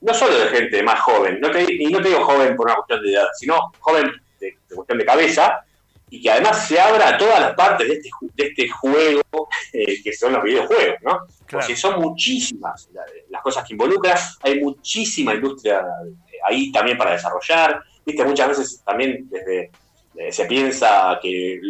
no 0.00 0.14
solo 0.14 0.38
de 0.38 0.48
gente 0.48 0.82
más 0.82 1.00
joven, 1.00 1.40
no 1.40 1.50
te, 1.50 1.64
y 1.72 1.86
no 1.86 2.00
te 2.00 2.08
digo 2.08 2.24
joven 2.24 2.54
por 2.56 2.66
una 2.66 2.76
cuestión 2.76 3.02
de 3.02 3.12
edad, 3.12 3.28
sino 3.34 3.72
joven 3.80 4.10
de 4.40 4.58
cuestión 4.74 4.98
de 4.98 5.04
cabeza, 5.04 5.64
y 6.08 6.22
que 6.22 6.30
además 6.30 6.66
se 6.68 6.78
abra 6.78 7.08
a 7.08 7.18
todas 7.18 7.40
las 7.40 7.54
partes 7.54 7.88
de 7.88 7.94
este, 7.94 8.10
de 8.34 8.46
este 8.46 8.68
juego 8.68 9.22
eh, 9.72 10.02
que 10.02 10.12
son 10.12 10.32
los 10.34 10.42
videojuegos, 10.42 10.96
¿no? 11.02 11.20
Porque 11.50 11.74
son 11.74 12.00
muchísimas 12.00 12.88
las 13.28 13.42
cosas 13.42 13.66
que 13.66 13.74
involucran, 13.74 14.16
hay 14.42 14.60
muchísima 14.60 15.34
industria 15.34 15.84
ahí 16.46 16.70
también 16.70 16.96
para 16.96 17.12
desarrollar, 17.12 17.82
viste, 18.04 18.24
muchas 18.24 18.48
veces 18.48 18.82
también 18.84 19.28
desde 19.28 19.62
eh, 19.62 19.70
se 20.30 20.46
piensa 20.46 21.18
que 21.20 21.60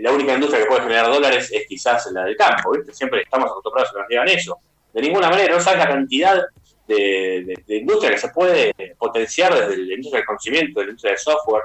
la 0.00 0.12
única 0.12 0.34
industria 0.34 0.62
que 0.62 0.68
puede 0.68 0.82
generar 0.82 1.06
dólares 1.06 1.50
es 1.52 1.66
quizás 1.66 2.10
la 2.12 2.24
del 2.24 2.36
campo. 2.36 2.72
Siempre 2.92 3.22
estamos 3.22 3.50
acostumbrados 3.50 3.90
a 3.90 3.92
que 3.92 3.98
nos 3.98 4.08
digan 4.08 4.28
eso. 4.28 4.58
De 4.92 5.02
ninguna 5.02 5.28
manera, 5.30 5.54
no 5.54 5.60
sabes 5.60 5.80
la 5.80 5.88
cantidad 5.88 6.42
de, 6.86 7.54
industria 7.68 8.10
que 8.10 8.18
se 8.18 8.28
puede 8.30 8.72
potenciar 8.98 9.54
desde 9.54 9.76
la 9.76 9.94
industria 9.94 10.20
del 10.20 10.26
conocimiento, 10.26 10.80
de 10.80 10.86
la 10.86 10.90
industria 10.90 11.12
del 11.12 11.18
software, 11.18 11.62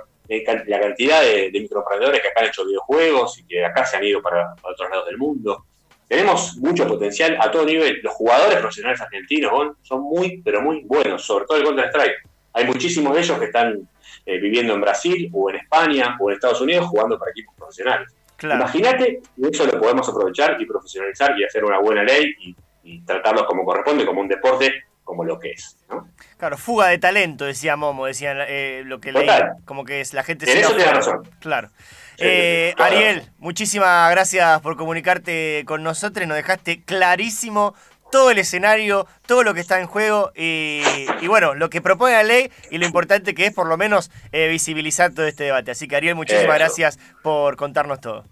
la 0.68 0.80
cantidad 0.80 1.22
de, 1.22 1.52
de 1.52 1.60
microemprendedores 1.60 2.22
que 2.22 2.28
acá 2.28 2.42
han 2.42 2.48
hecho 2.48 2.66
videojuegos 2.66 3.40
y 3.40 3.46
que 3.46 3.66
acá 3.66 3.86
se 3.86 3.98
han 3.98 4.04
ido 4.04 4.22
para, 4.22 4.54
otros 4.62 4.90
lados 4.90 5.06
del 5.06 5.18
mundo. 5.18 5.66
Tenemos 6.08 6.58
mucho 6.58 6.88
potencial 6.88 7.38
a 7.40 7.50
todo 7.50 7.66
nivel. 7.66 8.00
Los 8.04 8.14
jugadores 8.14 8.58
profesionales 8.60 9.02
argentinos 9.02 9.76
son 9.82 10.02
muy, 10.02 10.42
pero 10.44 10.62
muy 10.62 10.84
buenos, 10.84 11.24
sobre 11.24 11.46
todo 11.46 11.58
el 11.58 11.64
Counter-Strike. 11.64 12.30
Hay 12.54 12.66
muchísimos 12.66 13.16
de 13.16 13.22
ellos 13.22 13.40
que 13.40 13.46
están 13.46 13.88
eh, 14.26 14.38
viviendo 14.40 14.74
en 14.74 14.82
Brasil 14.82 15.30
o 15.34 15.50
en 15.50 15.58
España 15.58 16.18
o 16.20 16.30
en 16.30 16.36
Estados 16.36 16.62
Unidos 16.62 16.88
jugando 16.88 17.18
para 17.18 17.32
equipos 17.32 17.56
profesionales. 17.56 18.14
Imagínate 18.42 19.22
que 19.36 19.48
eso 19.50 19.66
lo 19.66 19.80
podemos 19.80 20.08
aprovechar 20.10 20.62
y 20.62 20.66
profesionalizar 20.66 21.40
y 21.40 21.46
hacer 21.46 21.64
una 21.64 21.80
buena 21.80 22.04
ley 22.04 22.34
y, 22.40 22.56
y 22.84 23.00
tratarlos 23.02 23.46
como 23.46 23.64
corresponde, 23.64 24.06
como 24.06 24.22
un 24.22 24.28
deporte 24.28 24.84
como 25.04 25.24
lo 25.24 25.40
que 25.40 25.52
es. 25.52 25.78
¿no? 25.90 26.08
Claro, 26.38 26.58
fuga 26.58 26.88
de 26.88 26.98
talento, 26.98 27.46
decía 27.46 27.76
Momo, 27.76 28.06
decían 28.06 28.38
eh, 28.48 28.84
lo 28.86 29.00
que 29.00 29.12
leí, 29.12 29.28
como 29.66 29.86
que 29.86 30.02
es 30.02 30.14
la 30.14 30.24
gente... 30.24 30.52
En 30.52 30.58
eso 30.58 30.76
tiene 30.76 30.92
razón. 30.92 31.30
Claro. 31.40 31.70
Eh, 32.18 32.74
Ariel, 32.78 33.24
muchísimas 33.38 34.10
gracias 34.12 34.62
por 34.62 34.78
comunicarte 34.78 35.64
con 35.66 35.84
nosotros, 35.84 36.28
nos 36.28 36.38
dejaste 36.38 36.84
clarísimo 36.84 37.76
todo 38.14 38.30
el 38.30 38.38
escenario, 38.38 39.08
todo 39.26 39.42
lo 39.42 39.56
que 39.56 39.60
está 39.60 39.80
en 39.80 39.88
juego 39.88 40.32
y, 40.36 40.84
bueno, 41.26 41.56
lo 41.56 41.72
que 41.72 41.82
propone 41.82 42.14
la 42.14 42.22
ley 42.22 42.52
y 42.70 42.78
lo 42.78 42.86
importante 42.86 43.34
que 43.34 43.48
es 43.48 43.54
por 43.54 43.66
lo 43.66 43.76
menos 43.76 44.12
eh, 44.32 44.50
visibilizar 44.50 45.12
todo 45.16 45.26
este 45.26 45.46
debate. 45.46 45.72
Así 45.72 45.88
que 45.88 45.96
Ariel, 45.96 46.14
muchísimas 46.14 46.60
gracias 46.60 47.00
por 47.24 47.56
contarnos 47.56 48.02
todo. 48.02 48.24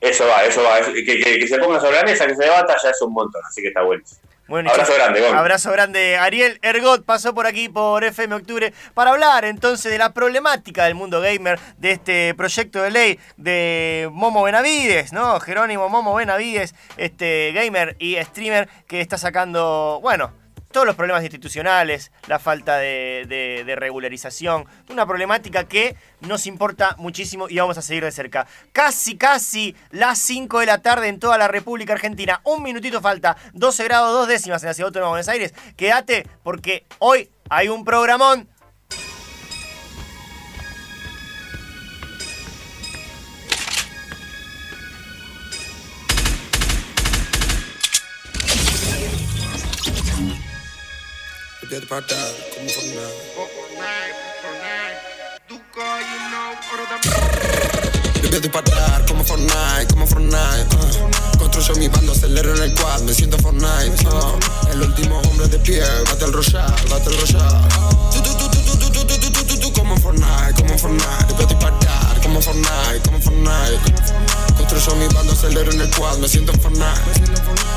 Eso 0.00 0.26
va, 0.26 0.46
eso 0.46 0.62
va. 0.62 0.80
Que, 0.80 1.46
se 1.46 1.58
ponga 1.58 1.78
sobre 1.78 1.96
la 1.96 2.04
mesa, 2.04 2.26
que 2.26 2.34
se 2.34 2.42
debata, 2.42 2.74
ya 2.82 2.88
es 2.88 3.02
un 3.02 3.12
montón, 3.12 3.42
así 3.46 3.60
que 3.60 3.68
está 3.68 3.82
buenísimo. 3.82 4.18
Bueno, 4.48 4.70
abrazo 4.70 4.94
grande, 4.94 5.26
Abrazo 5.28 5.72
grande. 5.72 6.16
Ariel 6.16 6.58
Ergot 6.62 7.04
pasó 7.04 7.32
por 7.32 7.46
aquí 7.46 7.68
por 7.68 8.02
FM 8.02 8.34
Octubre 8.34 8.72
para 8.92 9.12
hablar 9.12 9.44
entonces 9.44 9.90
de 9.90 9.98
la 9.98 10.12
problemática 10.12 10.84
del 10.84 10.94
mundo 10.94 11.20
gamer, 11.20 11.58
de 11.78 11.92
este 11.92 12.34
proyecto 12.34 12.82
de 12.82 12.90
ley 12.90 13.18
de 13.36 14.10
Momo 14.12 14.42
Benavides, 14.42 15.12
¿no? 15.12 15.38
Jerónimo 15.40 15.88
Momo 15.88 16.14
Benavides, 16.14 16.74
este 16.96 17.52
gamer 17.54 17.96
y 17.98 18.16
streamer 18.16 18.68
que 18.88 19.00
está 19.00 19.16
sacando, 19.16 20.00
bueno, 20.02 20.32
todos 20.72 20.86
los 20.86 20.96
problemas 20.96 21.22
institucionales, 21.22 22.10
la 22.26 22.38
falta 22.38 22.78
de, 22.78 23.74
regularización, 23.78 24.66
una 24.88 25.06
problemática 25.06 25.64
que 25.64 25.96
nos 26.20 26.46
importa 26.46 26.96
muchísimo 26.98 27.48
y 27.48 27.58
vamos 27.58 27.78
a 27.78 27.82
seguir 27.82 28.04
de 28.04 28.10
cerca. 28.10 28.46
Casi, 28.72 29.16
casi 29.16 29.76
las 29.90 30.18
5 30.18 30.60
de 30.60 30.66
la 30.66 30.78
tarde 30.78 31.08
en 31.08 31.20
toda 31.20 31.38
la 31.38 31.48
República 31.48 31.92
Argentina. 31.92 32.40
Un 32.44 32.62
minutito 32.62 33.00
falta, 33.00 33.36
12 33.52 33.84
grados 33.84 34.12
2 34.12 34.28
décimas 34.28 34.62
en 34.62 34.68
la 34.68 34.74
Ciudad 34.74 34.88
Autónoma 34.88 35.08
de 35.08 35.12
Buenos 35.12 35.28
Aires. 35.28 35.54
Quédate 35.76 36.26
porque 36.42 36.86
hoy 36.98 37.30
hay 37.50 37.68
un 37.68 37.84
programón 37.84 38.48
Dead 51.72 51.88
Party, 51.88 52.14
como 52.54 52.68
Fortnite. 52.68 53.02
Yo 58.42 58.52
parar 58.52 59.06
como 59.06 59.24
Fortnite, 59.24 59.86
como 59.88 60.06
Fortnite. 60.06 60.76
Uh. 60.76 61.38
Construyo 61.38 61.74
mi 61.76 61.88
bando, 61.88 62.12
acelero 62.12 62.54
en 62.56 62.64
el 62.64 62.74
quad, 62.74 63.00
me 63.00 63.14
siento 63.14 63.38
Fortnite. 63.38 64.06
Uh. 64.06 64.70
El 64.70 64.82
último 64.82 65.18
hombre 65.20 65.48
de 65.48 65.58
pie, 65.60 65.80
Battle 66.10 66.32
Royale, 66.32 66.74
Battle 66.90 67.16
Royale. 67.16 67.68
Tú, 68.12 68.20
tú, 68.20 68.36
tú, 68.36 68.50
tú, 68.50 68.76
tú, 68.76 68.90
tú, 68.92 69.06
tú, 69.06 69.30
tú, 69.32 69.44
tú, 69.46 69.58
tú, 69.58 69.72
como 69.72 69.96
Fortnite, 69.96 70.52
como 70.54 70.76
Fortnite. 70.76 71.34
Yo 71.38 71.58
parar 71.58 72.20
como 72.22 72.42
Fortnite, 72.42 73.00
como 73.02 73.18
Fortnite. 73.18 73.94
Construyo 74.58 74.96
mi 74.96 75.08
bando, 75.14 75.32
acelero 75.32 75.72
en 75.72 75.80
el 75.80 75.90
quad, 75.96 76.18
me 76.18 76.28
siento 76.28 76.52
Fortnite. 76.52 77.00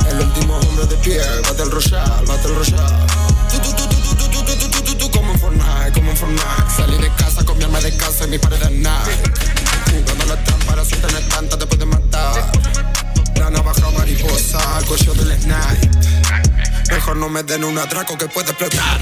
El 0.09 0.19
último 0.19 0.57
hombre 0.57 0.85
de 0.85 0.97
pie, 0.97 1.21
Battle 1.47 1.71
Royale, 1.71 2.25
Battle 2.25 2.55
Royale. 2.55 3.34
Salí 6.75 6.97
de 6.97 7.09
casa 7.15 7.43
con 7.45 7.57
mi 7.57 7.63
arma 7.63 7.79
de 7.79 7.95
casa 7.95 8.25
y 8.25 8.29
mi 8.29 8.37
pared 8.37 8.57
de 8.57 8.69
nada. 8.71 9.05
Jugando 9.91 10.25
la 10.25 10.43
trampa, 10.43 10.75
la 10.75 11.29
tanta, 11.29 11.57
te 11.57 11.65
puede 11.65 11.85
matar. 11.85 12.51
La 13.35 13.49
navaja 13.49 13.91
mariposa, 13.91 14.59
cuello 14.87 15.13
del 15.13 15.39
snipe. 15.41 15.89
Mejor 16.89 17.17
no 17.17 17.29
me 17.29 17.43
den 17.43 17.63
un 17.63 17.77
atraco 17.77 18.17
que 18.17 18.27
puede 18.27 18.49
explotar. 18.49 18.99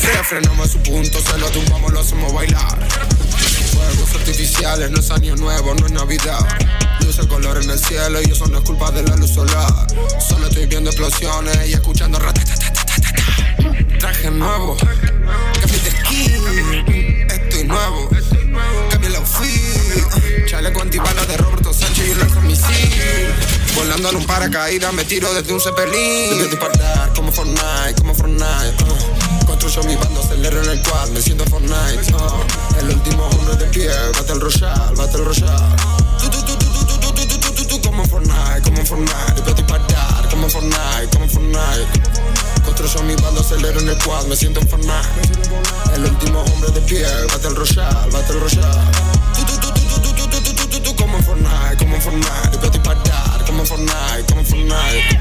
Se 0.00 0.24
frenamos 0.24 0.68
a 0.68 0.72
su 0.72 0.78
punto, 0.80 1.20
se 1.20 1.38
lo 1.38 1.48
tumbamos, 1.50 1.92
lo 1.92 2.00
hacemos 2.00 2.32
bailar. 2.32 2.78
Fuegos 3.72 4.14
artificiales, 4.14 4.90
no 4.90 5.00
es 5.00 5.10
año 5.10 5.36
nuevo, 5.36 5.74
no 5.74 5.86
es 5.86 5.92
Navidad. 5.92 6.46
Luz 7.00 7.18
el 7.18 7.28
color 7.28 7.62
en 7.62 7.70
el 7.70 7.78
cielo 7.78 8.20
y 8.22 8.30
eso 8.30 8.46
no 8.46 8.58
es 8.58 8.64
culpa 8.64 8.90
de 8.90 9.02
la 9.02 9.16
luz 9.16 9.30
solar. 9.34 9.86
Solo 10.26 10.48
estoy 10.48 10.66
viendo 10.66 10.90
explosiones 10.90 11.68
y 11.68 11.72
escuchando 11.72 12.18
Traje 14.04 14.30
nuevo, 14.30 14.76
cambio 14.76 15.78
de 15.82 15.90
skin, 15.90 17.26
estoy 17.30 17.64
nuevo. 17.64 18.10
Cambio 18.90 19.08
el 19.08 19.16
outfit, 19.16 20.46
chaleco 20.46 20.82
antibala 20.82 21.24
de 21.24 21.38
Roberto 21.38 21.72
Sánchez 21.72 22.08
y 22.10 22.14
lanzo 22.14 22.42
misil. 22.42 23.32
Volando 23.74 24.10
en 24.10 24.16
un 24.16 24.26
paracaídas, 24.26 24.92
me 24.92 25.06
tiro 25.06 25.32
desde 25.32 25.54
un 25.54 25.60
cepelín. 25.62 26.36
Desde 26.36 26.48
disparar 26.48 27.14
como 27.14 27.32
Fortnite, 27.32 27.94
como 27.96 28.14
Fortnite. 28.14 28.84
Uh. 28.84 29.46
Construyo 29.46 29.82
mi 29.84 29.96
bando, 29.96 30.20
acelero 30.20 30.62
en 30.62 30.68
el 30.68 30.82
quad, 30.82 31.08
me 31.08 31.22
siento 31.22 31.46
Fortnite. 31.46 32.12
Uh. 32.12 32.80
El 32.80 32.90
último 32.90 33.24
hombre 33.24 33.56
de 33.56 33.64
pie, 33.68 33.88
Battle 33.88 34.34
Royale, 34.34 34.96
Battle 34.96 35.24
Royale. 35.24 35.76
Como 37.82 38.04
Fortnite, 38.04 38.62
como 38.64 38.84
Fortnite. 38.84 39.32
Desde 39.36 39.54
disparar 39.54 40.28
como 40.28 40.50
Fortnite, 40.50 41.08
como 41.10 41.26
Fortnite. 41.26 42.53
Construyo 42.64 43.02
mi 43.02 43.14
bando, 43.16 43.40
acelero 43.40 43.80
en 43.80 43.88
el 43.88 43.98
quad, 43.98 44.24
me 44.26 44.36
siento 44.36 44.60
en 44.60 44.68
Fortnite. 44.68 45.08
El 45.94 46.04
último 46.04 46.40
hombre 46.40 46.70
de 46.72 46.80
pie, 46.82 47.04
Battle 47.32 47.50
Royale, 47.50 48.10
Battle 48.10 48.40
Royale. 48.40 48.90
Tú, 49.34 49.44
tú, 49.44 49.56
tú, 49.60 49.70
tú, 49.72 50.00
tú, 50.00 50.14
tú, 50.14 50.40
tú, 50.40 50.54
tú, 50.54 50.66
tú, 50.68 50.80
tú, 50.80 50.96
como 50.96 51.22
Fortnite, 51.22 51.76
como 51.78 52.00
Fortnite. 52.00 52.58
Vete 52.60 52.80
parar, 52.80 53.44
como 53.46 53.64
Fortnite, 53.64 54.24
como 54.28 54.44
Fortnite. 54.44 55.18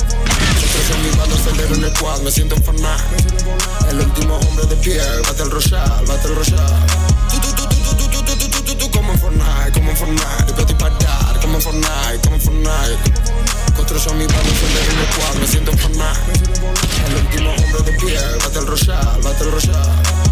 Construyo 0.59 0.97
mi 1.03 1.17
bando, 1.17 1.35
acelero 1.35 1.75
en 1.75 1.83
el 1.83 1.93
quad, 1.99 2.21
me 2.21 2.31
siento 2.31 2.55
en 2.55 2.63
Fortnite. 2.63 3.89
El 3.89 3.99
último 3.99 4.37
hombre 4.37 4.65
de 4.65 4.75
pie, 4.77 4.99
Battle 5.27 5.45
Royale, 5.45 6.05
Battle 6.07 6.35
Royale. 6.35 6.87
Tú, 7.29 7.37
tú, 7.39 7.53
tú, 7.55 7.65
tú, 7.67 7.95
tú, 7.95 8.23
tú, 8.23 8.35
tú, 8.35 8.49
tú, 8.49 8.63
tú, 8.63 8.75
tú, 8.75 8.91
como 8.91 9.17
Fortnite, 9.17 9.71
como 9.73 9.95
Fortnite. 9.95 10.53
Vete 10.57 10.75
parar, 10.75 11.39
como 11.41 11.59
Fortnite, 11.59 12.19
como 12.23 12.39
Fortnite. 12.39 13.52
Construyo 13.75 14.13
mi 14.13 14.23
acelero 14.25 14.91
en 14.91 14.99
el 14.99 15.05
quad, 15.15 15.35
me 15.39 15.47
siento 15.47 15.71
en 15.71 15.77
Fortnite. 15.77 16.19
El 17.07 17.15
último 17.15 17.49
hombre 17.51 17.91
de 17.91 17.99
pie, 17.99 18.19
Battle 18.43 18.61
Royale, 18.61 19.21
Battle 19.21 19.51
Royale 19.51 20.22